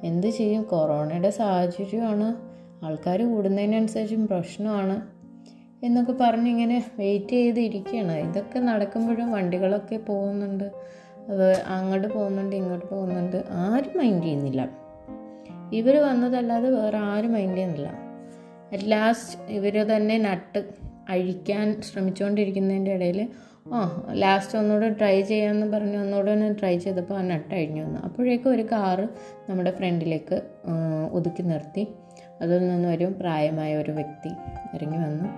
എന്ത് 0.04 0.26
ചെയ്യും? 0.26 0.62
കൊറോണയുടെ 0.62 1.30
സാഹചര്യമാണ്. 1.30 2.34
ആൾക്കാർ 2.84 3.34
കൂടുന്നതിനനുസരിച്ചും 3.34 4.26
പ്രശ്നമാണ്. 4.26 5.17
എന്നൊക്കെ 5.82 6.14
പറഞ്ഞ് 6.20 6.48
ഇങ്ങനെ 6.48 6.84
വെയിറ്റ് 6.98 7.30
ചെയ്ത് 7.30 7.60
ഇരിക്കുകയാണ് 7.60 8.12
ഇതൊക്കെ 8.12 8.58
നടക്കുമ്പോഴും 8.58 9.32
വണ്ടികളൊക്കെ 9.32 9.96
പോകുന്നുണ്ട്. 9.96 10.72
അങ്ങോട്ട് 11.66 12.08
പോകുന്നുണ്ട് 12.08 12.56
ഇങ്ങോട്ട് 12.56 12.86
പോകുന്നുണ്ട്. 12.90 13.44
ആരും 13.50 13.98
മൈൻഡ് 13.98 14.22
ചെയ്യുന്നില്ല. 14.22 14.70
ഇവർ 15.72 15.96
വന്നതല്ലാതെ 15.96 16.70
വേറെ 16.70 16.98
ആരും 16.98 17.32
മൈൻഡ് 17.32 17.56
ചെയ്യുന്നില്ല. 17.56 17.88
അറ്റ് 18.72 18.90
ലാസ്റ്റ് 18.92 19.50
ഇവർ 19.50 19.72
തന്നെ 19.72 20.18
നട്ട് 20.18 20.64
അഴിക്കാൻ 21.08 21.82
ശ്രമിച്ചുകൊണ്ടിരിക്കുന്നതിന്റെ 21.82 22.92
ഇടയിൽ 22.92 23.28
ആ 23.72 24.08
ലാസ്റ്റ് 24.12 24.58
ഒന്നുകൂടെ 24.58 24.88
ട്രൈ 24.88 25.22
ചെയ്യാമെന്ന് 25.22 25.72
പറഞ്ഞ് 25.72 25.96
ഒന്നുകൂടെ 25.96 26.30
ഒന്ന് 26.30 26.54
ട്രൈ 26.58 26.78
ചെയ്തപ്പോൾ 26.78 27.14
ആ 27.14 27.22
നട്ട് 27.22 27.54
അഴിഞ്ഞു 27.54 27.82
വന്നു. 27.84 28.00
അപ്പോഴേക്കും 28.00 28.50
ഒരു 28.50 28.62
കാറ് 28.62 29.08
നമ്മുടെ 29.50 29.70
ഫ്രണ്ടിലേക്ക് 29.70 30.42
ഒതുക്കി 31.12 31.42
നിർത്തി. 31.42 31.86
അതിൽ 32.42 32.68
നിന്നൊരു 32.68 33.04
പ്രായമായ 33.04 33.76
ഒരു 33.76 33.90
വ്യക്തി 33.90 34.28
ഇറങ്ങി 34.74 34.96
വന്നു. 34.96 35.28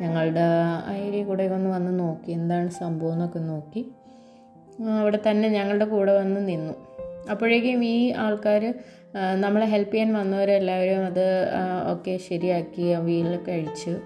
ഞങ്ങളുടെ 0.00 0.40
ഐരി 0.88 1.22
കൂടെ 1.22 1.48
ഒന്ന് 1.48 1.70
വന്ന് 1.70 1.98
നോക്കി 1.98 2.32
എന്താണ് 2.32 2.70
സംഭവം 2.70 3.12
എന്നൊക്കെ 3.12 3.38
നോക്കി. 3.38 3.90
അവിടെ 5.00 5.18
തന്നെ 5.30 5.48
ഞങ്ങളുടെ 5.48 5.84
കൂടെ 5.84 6.12
വന്ന് 6.12 6.48
നിന്നു. 6.48 6.72
അപ്പോഴേക്കും 7.30 7.84
ഈ 7.84 8.10
ആൾക്കാർ 8.10 8.74
നമ്മളെ 9.40 9.66
ഹെൽപ്പ് 9.66 9.94
ചെയ്യാൻ 9.94 10.12
വന്നവരെല്ലാവരും 10.12 11.06
അത് 11.06 11.46
ഒക്കെ 11.92 12.16
ശരിയാക്കി 12.16 12.82
ആ 12.82 12.98
വീലൊക്കെ 12.98 13.52
അഴിച്ച് 13.52 14.00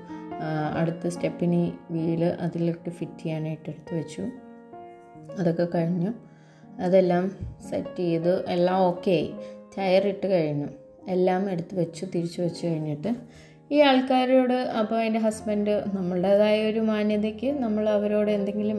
അടുത്ത 0.77 1.09
സ്റ്റെപ്പിന് 1.09 1.73
വീൽ 1.91 2.25
അതിലേക്ക് 2.25 2.91
ഫിറ്റ് 2.91 3.21
ചെയ്യാനായിട്ട് 3.23 3.71
എടുത്തു 3.71 3.95
വെച്ചു. 3.95 4.23
അതൊക്കെ 5.39 5.67
കഴിഞ്ഞു. 5.75 6.11
അതെല്ലാം 6.81 7.31
സെറ്റ് 7.71 7.97
ചെയ്ത്. 7.97 8.49
എല്ലാം 8.49 8.79
ഓക്കെ 8.79 9.11
ആയി. 9.11 9.33
ടയർ 9.79 10.09
ഇട്ട് 10.09 10.27
കഴിഞ്ഞു. 10.27 10.67
എല്ലാം 11.09 11.51
എടുത്ത് 11.51 11.81
വെച്ചു 11.81 12.07
തിരിച്ചു 12.15 12.43
വെച്ച് 12.43 12.67
കഴിഞ്ഞിട്ട് 12.67 13.15
ഈ 13.71 13.81
ആൾക്കാരോട് 13.81 14.55
അപ്പോൾ 14.55 15.01
എന്റെ 15.01 15.19
ഹസ്ബൻഡ് 15.19 15.83
നമ്മളുടേതായ 15.95 16.71
ഒരു 16.71 16.81
മാന്യതയ്ക്ക് 16.81 17.53
നമ്മൾ 17.53 17.89
അവരോട് 17.89 18.31
എന്തെങ്കിലും 18.31 18.79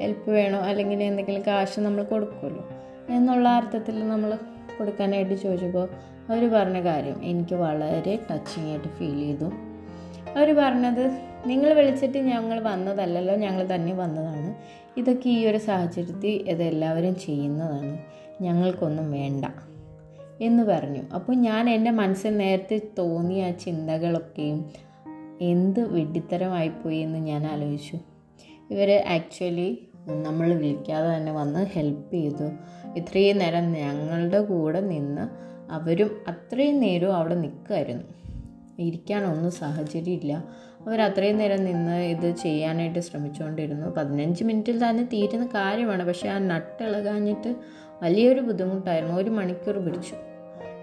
ഹെൽപ്പ് 0.00 0.30
വേണോ 0.30 0.58
അല്ലെങ്കിൽ 0.58 1.02
എന്തെങ്കിലും 1.02 1.42
കാശ് 1.42 1.80
നമ്മൾ 1.80 2.02
കൊടുക്കുമല്ലോ 2.02 2.64
എന്നുള്ള 3.08 3.48
അർത്ഥത്തിൽ 3.48 4.08
നമ്മൾ 4.08 4.38
കൊടുക്കാനായിട്ട് 4.78 5.34
ചോദിച്ചപ്പോൾ 5.34 5.88
അവർ 6.28 6.50
പറഞ്ഞ 6.50 6.84
കാര്യം 6.84 7.18
എനിക്ക് 7.22 7.54
വളരെ 7.54 8.14
ടച്ചിങ് 8.30 8.68
ആയിട്ട് 8.68 8.88
ഫീൽ 8.88 9.18
ചെയ്തു. 9.18 9.48
അവർ 10.36 10.56
പറഞ്ഞത് 10.56 11.04
നിങ്ങൾ 11.46 11.72
വിളിച്ചിട്ട് 11.72 12.18
ഞങ്ങൾ 12.18 12.60
വന്നതല്ലല്ലോ 12.60 13.34
ഞങ്ങൾ 13.36 13.74
തന്നെ 13.74 13.94
വന്നതാണ്. 13.94 14.50
ഇതൊക്കെ 14.96 15.28
ഈ 15.28 15.46
ഒരു 15.46 15.58
സാഹചര്യത്തിൽ 15.58 16.34
ഇതെല്ലാവരും 16.52 17.14
ചെയ്യുന്നതാണ്. 17.14 17.98
ഞങ്ങൾക്കൊന്നും 18.40 19.12
വേണ്ട. 19.12 19.44
എന്ന് 20.40 20.62
പറഞ്ഞു. 20.62 21.02
അപ്പോൾ 21.14 21.36
ഞാൻ 21.36 21.70
എന്റെ 21.70 21.90
മനസ്സിൽ 21.90 22.36
നേരത്തെ 22.36 22.80
തോന്നിയ 22.98 23.46
ആ 23.46 23.50
ചിന്തകളൊക്കെയും 23.50 24.70
എന്ത് 25.40 25.94
വെഡിത്തരമായിപ്പോയി 25.94 26.98
എന്ന് 26.98 27.18
ഞാൻ 27.18 27.46
ആലോചിച്ചു. 27.46 27.98
ഇവർ 28.70 29.04
ആക്ച്വലി 29.08 29.88
നമ്മൾ 30.22 30.54
വിളിക്കാതെ 30.54 31.16
തന്നെ 31.16 31.32
വന്ന് 31.32 31.66
ഹെൽപ്പ് 31.66 32.14
ചെയ്തു. 32.14 32.50
ഇത്രയും 32.96 33.38
നേരം 33.38 33.72
ഞങ്ങളുടെ 33.72 34.40
കൂടെ 34.40 34.80
നിന്ന് 34.80 35.28
അവരും 35.72 36.10
അത്രയും 36.28 36.80
നേരവും 36.80 37.16
അവിടെ 37.16 37.34
നിൽക്കുമായിരുന്നു. 37.34 38.04
ഇരിക്കാനൊന്നും 38.78 39.52
സാഹചര്യമില്ല 39.52 40.44
അവർ 40.86 41.00
അത്രയും 41.00 41.38
നേരം 41.38 41.64
നിന്ന് 41.64 41.92
ഇത് 41.92 42.34
ചെയ്യാനായിട്ട് 42.36 42.98
ശ്രമിച്ചുകൊണ്ടിരുന്നു. 42.98 43.86
പതിനഞ്ച് 43.86 44.44
മിനിറ്റിൽ 44.44 44.90
തന്നെ 44.90 45.04
തീരുന്ന 45.04 45.46
കാര്യമാണ്. 45.46 46.04
പക്ഷേ 46.04 46.28
ആ 46.28 46.38
നട്ട് 46.38 46.84
ഇളകാഞ്ഞിട്ട് 46.84 47.54
വലിയൊരു 48.02 48.40
ബുദ്ധിമുട്ടായിരുന്നു. 48.40 49.16
ഒരു 49.16 49.30
മണിക്കൂർ 49.30 49.78
പിടിച്ചു. 49.78 50.16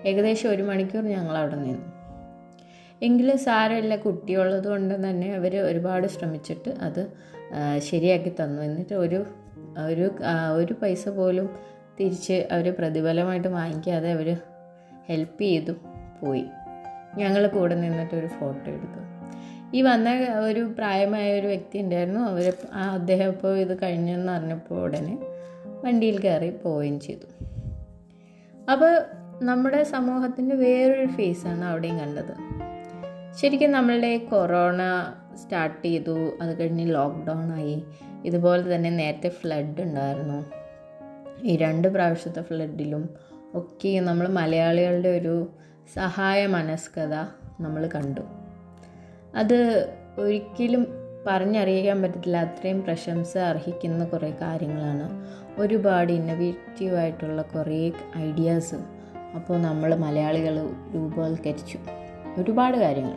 ഏകദേശം 0.08 0.50
ഒരു 0.50 0.64
മണിക്കൂർ 0.64 1.04
ഞങ്ങൾ 1.04 1.38
അവിടെ 1.38 1.56
നിന്നു. 1.56 1.92
എങ്കിലും 3.02 3.38
സാരമില്ല. 3.38 3.96
കുട്ടിയുള്ളത് 3.96 4.68
കൊണ്ട് 4.68 5.10
തന്നെ 5.10 5.36
അവർ 5.36 5.58
ഒരുപാട് 5.58 6.08
ശ്രമിച്ചിട്ട് 6.08 6.70
അത് 6.70 7.12
ശരിയാക്കി 7.78 8.30
തന്നു. 8.30 8.62
എന്നിട്ട് 8.62 8.94
ഒരു 8.94 9.26
ഒരു 9.88 10.12
ഒരു 10.56 10.74
പൈസ 10.74 11.10
പോലും 11.10 11.50
തിരിച്ച് 12.00 12.48
അവർ 12.52 12.74
പ്രതിഫലമായിട്ട് 12.80 13.48
വാങ്ങിക്കാതെ 13.48 14.12
അവർ 14.12 14.38
ഹെൽപ്പ് 15.10 15.42
ചെയ്തു 15.42 15.72
പോയി. 16.22 16.46
ഞങ്ങൾ 17.18 17.48
കൂടെ 17.48 17.76
നിന്നിട്ട് 17.76 18.16
ഒരു 18.16 18.28
ഫോട്ടോ 18.28 18.72
എടുത്തു. 18.72 19.02
ഈ 19.74 19.82
വന്ന 19.82 20.10
ഒരു 20.46 20.60
പ്രായമായ 20.60 21.40
ഒരു 21.40 21.48
വ്യക്തി 21.48 21.80
ഉണ്ടായിരുന്നു. 21.80 22.20
അവർ 22.20 22.54
അദ്ദേഹം 22.74 23.30
ഇപ്പോൾ 23.30 23.58
ഇത് 23.58 23.82
കഴിഞ്ഞെന്ന് 23.82 24.32
അറിഞ്ഞപ്പോൾ 24.34 24.82
ഉടനെ 24.82 25.18
വണ്ടിയിൽ 25.84 26.20
കയറി 26.20 26.50
പോവുകയും 26.50 27.00
ചെയ്തു. 27.00 27.44
അപ്പോൾ 28.72 29.02
നമ്മുടെ 29.42 29.84
സമൂഹത്തിന്റെ 29.84 30.56
വേറൊരു 30.56 31.08
ഫേസാണ് 31.08 31.66
അവിടെയും 31.66 32.00
കണ്ടത്. 32.00 32.34
ശരിക്കും 33.42 33.72
നമ്മളുടെ 33.72 34.18
കൊറോണ 34.18 34.82
സ്റ്റാർട്ട് 35.36 35.86
ചെയ്തു 35.86 36.32
അത് 36.42 36.60
കഴിഞ്ഞ് 36.60 36.94
ലോക്ക്ഡൗൺ 36.94 37.54
ആയി. 37.54 37.84
ഇതുപോലെ 38.26 38.76
തന്നെ 38.76 38.90
നേരത്തെ 38.90 39.30
ഫ്ലഡ് 39.30 39.82
ഉണ്ടായിരുന്നു. 39.82 40.46
ഈ 41.44 41.58
രണ്ട് 41.58 41.88
പ്രാവശ്യത്തെ 41.88 42.42
ഫ്ലഡിലും 42.42 43.10
ഒക്കെ 43.56 44.00
നമ്മൾ 44.00 44.28
മലയാളികളുടെ 44.28 45.10
ഒരു 45.10 45.48
സഹായ 45.94 46.48
മനസ്കത 46.48 47.14
നമ്മൾ 47.60 47.90
കണ്ടു. 47.96 48.22
അത് 49.36 49.90
ഒരിക്കലും 50.20 51.03
പറഞ്ഞറിയിക്കാൻ 51.28 52.02
പറ്റത്തില്ല. 52.02 52.38
അത്രയും 52.38 52.84
പ്രശംസ 52.84 53.38
അർഹിക്കുന്ന 53.38 54.06
കുറേ 54.06 54.34
കാര്യങ്ങളാണ്. 54.42 55.28
ഒരുപാട് 55.62 56.14
ഇന്നവേറ്റീവായിട്ടുള്ള 56.14 57.42
കുറേ 57.42 57.92
ഐഡിയാസ് 58.18 58.76
അപ്പോൾ 59.36 59.62
നമ്മൾ 59.62 59.96
മലയാളികൾ 59.96 60.70
രൂപവൽക്കരിച്ചു. 60.96 61.80
ഒരുപാട് 62.38 62.78
കാര്യങ്ങൾ. 62.78 63.16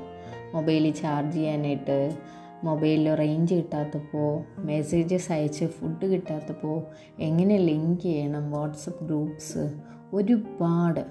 മൊബൈലിൽ 0.54 0.92
ചാർജ് 0.92 1.34
ചെയ്യാനായിട്ട് 1.34 2.16
മൊബൈലിൽ 2.64 3.14
റേഞ്ച് 3.14 3.54
കിട്ടാത്തപ്പോൾ 3.54 4.44
മെസ്സേജസ് 4.58 5.32
അയച്ച് 5.32 5.64
ഫുഡ് 5.64 6.06
കിട്ടാത്തപ്പോൾ 6.06 6.82
എങ്ങനെ 7.20 7.56
ലിങ്ക് 7.56 8.00
ചെയ്യണം 8.00 8.50
വാട്സപ്പ് 8.50 9.04
ഗ്രൂപ്പ്സ് 9.04 9.74
ഒരുപാട്. 10.12 11.04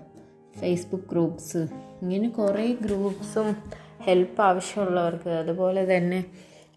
ഫേസ്ബുക്ക് 0.59 1.05
ഗ്രൂപ്പ്സ് 1.11 1.57
ഇങ്ങനെ 2.01 2.29
കുറേ 2.29 2.75
ഗ്രൂപ്പ്സും 2.81 3.55
ഹെൽപ്പ് 4.03 4.41
ആവശ്യമുള്ളവർക്ക്. 4.41 5.29
അതുപോലെ 5.29 5.97
തന്നെ 5.97 6.25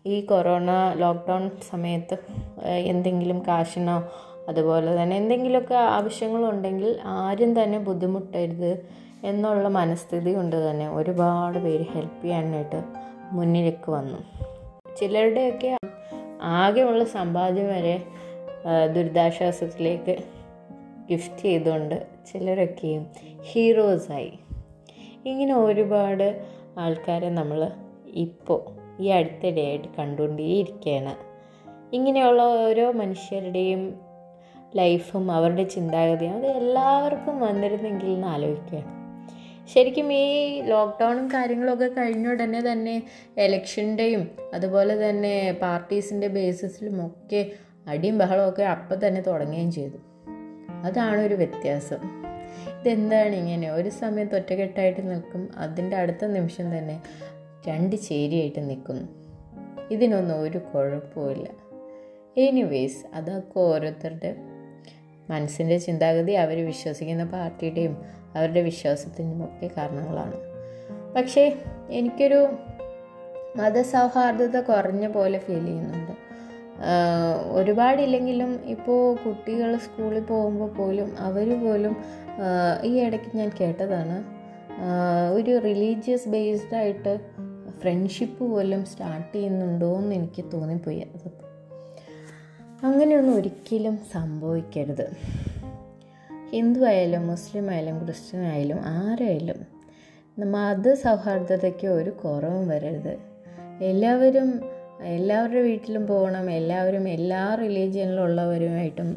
ഈ 0.07 0.21
കൊറോണ 0.21 0.71
ലോക്ക്ഡൗൺ 0.97 1.51
സമയത്ത് 1.71 2.19
എന്തെങ്കിലും 2.69 3.39
കാശിനോ 3.39 4.03
അതുപോലെ 4.49 5.03
തന്നെ 5.03 5.17
എന്തെങ്കിലുമൊക്കെ 5.17 5.75
ആവശ്യങ്ങളുണ്ടെങ്കിൽ 5.75 6.99
ആരും 7.05 7.63
തന്നെ 7.63 7.79
ബുദ്ധിമുട്ടരുത് 7.79 8.87
എന്നുള്ള 9.25 9.69
മനസ്ഥിതി 9.69 10.35
കൊണ്ട് 10.35 10.71
തന്നെ 10.71 10.89
ഒരുപാട് 10.89 11.59
പേര് 11.59 11.85
ഹെൽപ്പ് 11.95 12.25
ചെയ്യാനായിട്ട് 12.25 12.83
മുന്നിലേക്ക് 13.33 13.91
വന്നു. 13.91 14.19
ചിലരുടെയൊക്കെ 14.97 15.77
ആകെയുള്ള 16.43 17.05
സമ്പാദ്യം 17.05 17.69
വരെ 17.69 18.03
ദുരിതാശ്വാസത്തിലേക്ക് 18.95 20.17
ഗിഫ്റ്റ് 21.11 21.43
ചെയ്തുകൊണ്ട് 21.43 22.07
ചിലരൊക്കെയും 22.33 23.07
ഹീറോസായി. 23.41 24.33
ഇങ്ങനെ 25.27 25.57
ഒരുപാട് 25.57 26.45
ആൾക്കാരെ 26.79 27.29
നമ്മൾ 27.29 27.71
ഇപ്പോൾ 28.07 28.78
ഈ 29.01 29.09
അടുത്തിടെയായിട്ട് 29.09 29.89
കണ്ടുകൊണ്ടേയിരിക്കുകയാണ്. 29.99 31.17
ഇങ്ങനെയുള്ള 31.95 32.43
ഓരോ 32.43 32.93
മനുഷ്യരുടെയും 32.93 34.01
ലൈഫും 34.77 35.33
അവരുടെ 35.33 35.65
ചിന്താഗതിയും 35.65 36.35
അത് 36.35 36.47
എല്ലാവർക്കും 36.47 37.41
വന്നിരുന്നെങ്കിൽ 37.41 38.07
എന്ന് 38.07 38.27
ആലോചിക്കുകയാണ്. 38.27 38.99
ശരിക്കും 39.75 40.13
ഈ 40.13 40.61
ലോക്ക്ഡൗണും 40.61 41.29
കാര്യങ്ങളൊക്കെ 41.29 41.85
കഴിഞ്ഞ 41.85 42.29
ഉടനെ 42.29 42.73
തന്നെ 42.73 43.03
എലക്ഷന്റെയും 43.39 44.31
അതുപോലെ 44.55 45.11
തന്നെ 45.11 45.53
പാർട്ടീസിന്റെ 45.63 46.29
ബേസിസിലും 46.29 47.07
ഒക്കെ 47.07 47.51
അടിയും 47.87 48.19
ബഹളമൊക്കെ 48.19 48.63
അപ്പം 48.63 49.07
തന്നെ 49.07 49.21
തുടങ്ങുകയും 49.21 49.73
ചെയ്തു. 49.73 49.97
അതാണ് 50.85 51.21
ഒരു 51.21 51.35
വ്യത്യാസം. 51.35 51.99
ഇതെന്താണ് 52.81 53.35
ഇങ്ങനെ? 53.35 53.71
ഒരു 53.71 53.89
സമയത്ത് 53.89 54.37
ഒറ്റക്കെട്ടായിട്ട് 54.37 55.11
നിൽക്കും. 55.11 55.49
അതിന്റെ 55.57 55.97
അടുത്ത 55.97 56.25
നിമിഷം 56.25 56.79
തന്നെ 56.79 57.03
രണ്ട് 57.69 57.97
ചേരിയായിട്ട് 57.97 58.71
നിൽക്കുന്നു. 58.71 59.07
ഇതിനൊന്നും 59.91 60.43
ഒരു 60.43 60.59
കുഴപ്പമില്ല 60.59 61.49
എനിവേസ് 62.37 63.01
അതൊക്കെ 63.15 63.59
ഓരോരുത്തരുടെ 63.61 64.37
മനസ്സിന്റെ 65.31 65.79
ചിന്താഗതി 65.79 66.33
അവർ 66.33 66.67
വിശ്വസിക്കുന്ന 66.67 67.25
പാർട്ടിയുടെയും 67.25 67.95
അവരുടെ 68.37 68.61
വിശ്വാസത്തിന്റെയും 68.61 69.45
ഒക്കെ 69.45 69.71
കാരണങ്ങളാണ്. 69.77 70.39
പക്ഷേ 71.17 71.45
എനിക്കൊരു 71.91 72.41
മതസൗഹാർദ്ദത 73.57 74.61
കുറഞ്ഞ 74.61 75.07
പോലെ 75.07 75.39
ഫീൽ 75.39 75.65
ചെയ്യുന്നുണ്ട്. 75.67 76.15
ഒരുപാടില്ലെങ്കിലും 77.53 78.51
ഇപ്പോൾ 78.65 79.17
കുട്ടികൾ 79.17 79.77
സ്കൂളിൽ 79.77 80.21
പോകുമ്പോൾ 80.21 80.71
പോലും 80.73 81.09
അവർ 81.19 81.49
പോലും 81.65 81.97
ഈ 82.85 83.01
ഇടയ്ക്ക് 83.01 83.37
ഞാൻ 83.37 83.51
കേട്ടതാണ് 83.61 84.17
ഒരു 85.35 85.53
റിലീജിയസ് 85.65 86.29
ബേസ്ഡ് 86.29 86.77
ആയിട്ട് 86.77 87.13
ഫ്രണ്ട്ഷിപ്പ് 87.81 88.45
പോലും 88.45 88.85
സ്റ്റാർട്ട് 88.85 89.35
ചെയ്യുന്നുണ്ടോ 89.35 89.99
എന്ന് 89.99 90.15
എനിക്ക് 90.15 90.45
തോന്നിപ്പോയി. 90.53 90.99
അത് 90.99 91.31
അങ്ങനെയൊന്നും 92.83 93.35
ഒരിക്കലും 93.35 93.99
സംഭവിക്കരുത്. 94.13 95.07
ഹിന്ദു 96.51 96.81
ആയാലും 96.81 97.27
മുസ്ലിം 97.27 97.71
ആയാലും 97.71 98.05
ക്രിസ്ത്യൻ 98.05 98.43
ആയാലും 98.43 98.81
ആരായാലും 98.81 99.79
മത 100.53 100.93
സൗഹാർദ്ദതയ്ക്ക് 100.93 101.87
ഒരു 101.87 102.11
കുറവും 102.11 102.69
വരരുത്. 102.69 103.17
എല്ലാവരും 103.83 104.61
എല്ലാവരുടെ 105.03 105.61
വീട്ടിലും 105.61 106.07
പോകണം 106.07 106.51
എല്ലാവരും 106.51 107.09
എല്ലാ 107.09 107.55
റിലീജിയനിലുള്ളവരുമായിട്ടും 107.55 109.11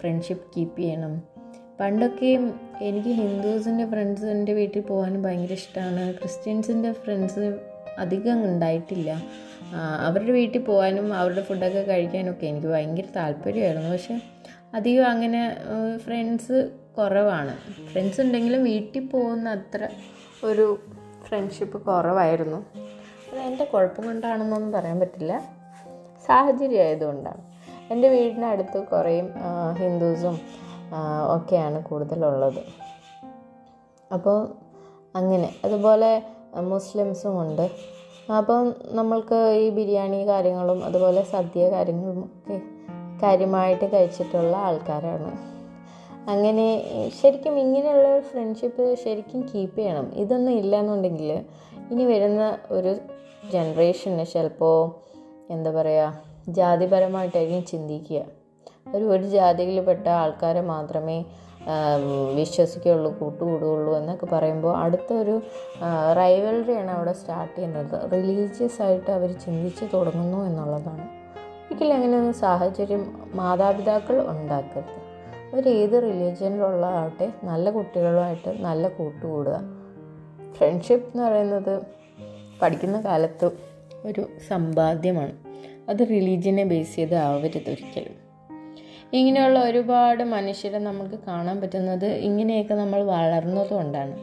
ഫ്രണ്ട്ഷിപ്പ് 0.00 0.46
കീപ്പ് 0.56 0.80
ചെയ്യണം. 0.80 1.33
പണ്ടൊക്കെയും 1.80 2.60
എനിക്ക് 2.80 3.08
ഹിന്ദുസിന്റെ 3.08 3.84
ഫ്രണ്ട്സിന്റെ 3.86 4.52
വീട്ടിൽ 4.52 4.80
പോകാനും 4.80 5.22
ഭയങ്കര 5.22 5.52
ഇഷ്ടമാണ് 5.52 6.14
ക്രിസ്ത്യൻസിന്റെ 6.14 6.92
ഫ്രണ്ട്സ് 6.92 7.58
അധികം 7.98 8.44
ഉണ്ടായിട്ടില്ല. 8.44 9.22
അവരുടെ 10.06 10.32
വീട്ടിൽ 10.32 10.62
പോകാനും 10.62 11.14
അവരുടെ 11.14 11.42
ഫുഡൊക്കെ 11.42 11.80
കഴിക്കാനൊക്കെ 11.80 12.46
എനിക്ക് 12.46 12.66
ഭയങ്കര 12.66 13.04
താല്പര്യമായിരുന്നു. 13.16 13.90
പക്ഷെ 13.90 14.20
അധികം 14.74 15.06
അങ്ങനെ 15.10 15.56
ഫ്രണ്ട്സ് 15.96 16.70
കുറവാണ്. 16.98 17.56
ഫ്രണ്ട്സ് 17.92 18.20
ഉണ്ടെങ്കിലും 18.20 18.64
വീട്ടിൽ 18.64 19.06
പോകുന്ന 19.06 19.48
അത്ര 19.48 19.88
ഒരു 20.44 20.80
ഫ്രണ്ട്ഷിപ്പ് 21.28 21.82
കുറവായിരുന്നു. 21.86 22.56
അത് 23.32 23.40
എന്റെ 23.40 23.64
കുഴപ്പം 23.64 24.04
കൊണ്ടാണെന്നൊന്നും 24.04 24.72
പറയാൻ 24.72 25.00
പറ്റില്ല. 25.00 25.54
സാഹചര്യം 26.26 26.82
ആയതുകൊണ്ടാണ്. 26.82 27.42
എന്റെ 27.92 28.08
വീടിനടുത്ത് 28.08 28.78
കുറേ 28.82 29.22
ഹിന്ദുസും 29.78 30.63
ഒക്കെയാണ് 31.34 31.82
കൂടുതലുള്ളത്. 31.82 32.62
അപ്പോൾ 34.12 34.48
അങ്ങനെ 35.16 35.54
അതുപോലെ 35.64 36.22
മുസ്ലിംസും 36.60 37.40
ഉണ്ട് 37.42 37.70
അപ്പം 38.38 38.74
നമ്മൾക്ക് 38.86 39.56
ഈ 39.60 39.70
ബിരിയാണി 39.70 40.28
കാര്യങ്ങളും 40.28 40.84
അതുപോലെ 40.84 41.22
സദ്യ 41.22 41.70
കാര്യങ്ങളും 41.70 42.24
ഒക്കെ 42.24 42.60
കാര്യമായിട്ട് 43.22 43.92
കഴിച്ചിട്ടുള്ള 43.92 44.56
ആൾക്കാരാണ്. 44.56 45.54
അങ്ങനെ 46.30 46.66
ശരിക്കും 47.22 47.58
ഇങ്ങനെയുള്ള 47.58 48.08
ഒരു 48.14 48.20
ഫ്രണ്ട്ഷിപ്പ് 48.20 48.94
ശരിക്കും 49.04 49.40
കീപ്പ് 49.54 49.78
ചെയ്യണം. 49.78 50.12
ഇതൊന്നും 50.14 50.52
ഇല്ല 50.52 50.76
എന്നുണ്ടെങ്കിൽ 50.76 51.44
ഇനി 51.90 52.04
വരുന്ന 52.04 52.58
ഒരു 52.70 52.96
ജനറേഷന് 53.52 54.26
ചിലപ്പോൾ 54.26 54.94
എന്താ 55.50 55.70
പറയുക 55.70 56.22
ജാതിപരമായിട്ടായിരിക്കും 56.48 57.64
ചിന്തിക്കുക. 57.64 58.43
ഒരു 58.92 59.04
ഒരു 59.04 59.22
ജാതിയിൽപ്പെട്ട 59.22 60.08
ആൾക്കാരെ 60.08 60.60
മാത്രമേ 60.60 61.24
വിശ്വസിക്കുകയുള്ളൂ 62.34 63.18
കൂട്ടുകൂടുകയുള്ളൂ 63.18 63.96
എന്നൊക്കെ 63.96 64.26
പറയുമ്പോൾ 64.26 64.76
അടുത്തൊരു 64.76 65.42
റൈവലറിയാണ് 66.16 66.90
അവിടെ 66.90 67.12
സ്റ്റാർട്ട് 67.12 67.56
ചെയ്യുന്നത്. 67.56 68.12
റിലീജിയസ് 68.12 68.82
ആയിട്ട് 68.82 69.10
അവർ 69.10 69.32
ചിന്തിച്ച് 69.32 69.84
തുടങ്ങുന്നു 69.94 70.38
എന്നുള്ളതാണ്. 70.46 71.04
ഒരിക്കലും 71.66 71.94
അങ്ങനെയൊന്നും 71.94 72.34
സാഹചര്യം 72.34 73.30
മാതാപിതാക്കൾ 73.34 74.30
ഉണ്ടാക്കരുത്. 74.30 75.00
അവർ 75.52 75.68
ഏത് 75.68 76.02
റിലീജിയനിലുള്ള 76.02 76.86
ആട്ടെ 76.86 77.32
നല്ല 77.44 77.70
കുട്ടികളുമായിട്ട് 77.70 78.50
നല്ല 78.60 78.88
കൂട്ടുകൂടുക. 78.88 79.60
ഫ്രണ്ട്ഷിപ്പ് 80.52 81.06
എന്ന് 81.06 81.22
പറയുന്നത് 81.22 81.82
പഠിക്കുന്ന 82.62 83.00
കാലത്ത് 83.00 83.50
ഒരു 84.04 84.26
സമ്പാദ്യമാണ്. 84.48 85.32
അത് 85.88 85.98
റിലീജിയനെ 85.98 86.64
ബേസ് 86.64 86.94
ചെയ്ത് 86.96 87.14
ആവരുത് 87.14 87.70
ഒരിക്കലും. 87.70 88.23
ഇങ്ങനെയുള്ള 89.14 89.58
ഒരുപാട് 89.64 90.24
മനുഷ്യരെ 90.24 90.78
നമുക്ക് 90.78 91.18
കാണാൻ 91.26 91.60
പറ്റുന്നത് 91.60 92.06
ഇങ്ങനെയൊക്കെ 92.06 92.74
നമ്മൾ 92.74 93.02
വളർന്നതുകൊണ്ടാണ്. 93.02 94.18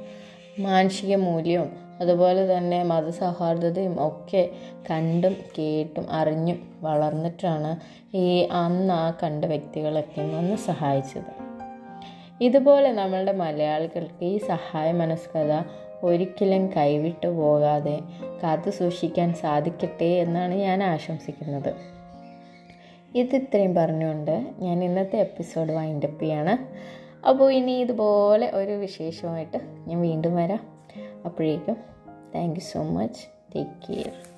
മാനുഷിക 0.61 1.15
മൂല്യവും 1.15 1.71
അതുപോലെ 2.01 2.57
തന്നെ 2.57 2.83
മതസൗഹാർദ്ദതയും 2.83 4.07
ഒക്കെ 4.07 4.49
കണ്ടും 4.91 5.35
കേട്ടും 5.59 6.11
അറിഞ്ഞും 6.11 6.77
വളർന്നിട്ടാണ് 6.81 7.79
ഈ 8.17 8.41
അന്ന് 8.51 8.93
ആ 8.93 9.13
കണ്ട 9.23 9.45
വ്യക്തികളൊക്കെ 9.45 10.21
വന്ന് 10.21 10.55
സഹായിച്ചത്. 10.55 11.31
ഇതുപോലെ 12.41 12.91
നമ്മളുടെ 12.91 13.31
മലയാളികൾക്ക് 13.31 14.25
ഈ 14.25 14.37
സഹായ 14.37 14.91
മനസ്കത 14.91 15.63
ഒരിക്കലും 16.03 16.67
കൈവിട്ടു 16.67 17.27
പോകാതെ 17.27 17.99
കാത്തു 18.43 18.69
സൂക്ഷിക്കാൻ 18.69 19.33
സാധിക്കട്ടെ 19.33 20.05
എന്നാണ് 20.05 20.53
ഞാൻ 20.53 20.83
ആശംസിക്കുന്നത്. 20.83 22.00
ഇത് 23.15 23.35
ഇത്രയും 23.35 23.75
പറഞ്ഞുകൊണ്ട് 23.75 24.53
ഞാൻ 24.59 24.83
ഇന്നത്തെ 24.83 25.17
എപ്പിസോഡ് 25.17 25.71
വൈൻഡപ്പ് 25.71 26.21
ചെയ്യാണ്. 26.21 26.53
അപ്പോൾ 27.27 27.51
ഇനി 27.51 27.71
ഇതുപോലെ 27.71 28.51
ഒരു 28.53 28.71
വിശേഷമായിട്ട് 28.71 29.57
ഞാൻ 29.87 30.01
വീണ്ടും 30.01 30.35
വരാം. 30.35 30.59
അപ്പോഴേക്കും 31.25 31.77
thank 32.35 32.55
you 32.55 32.59
so 32.59 32.83
much 32.83 33.55
take 33.55 33.93
care 33.93 34.30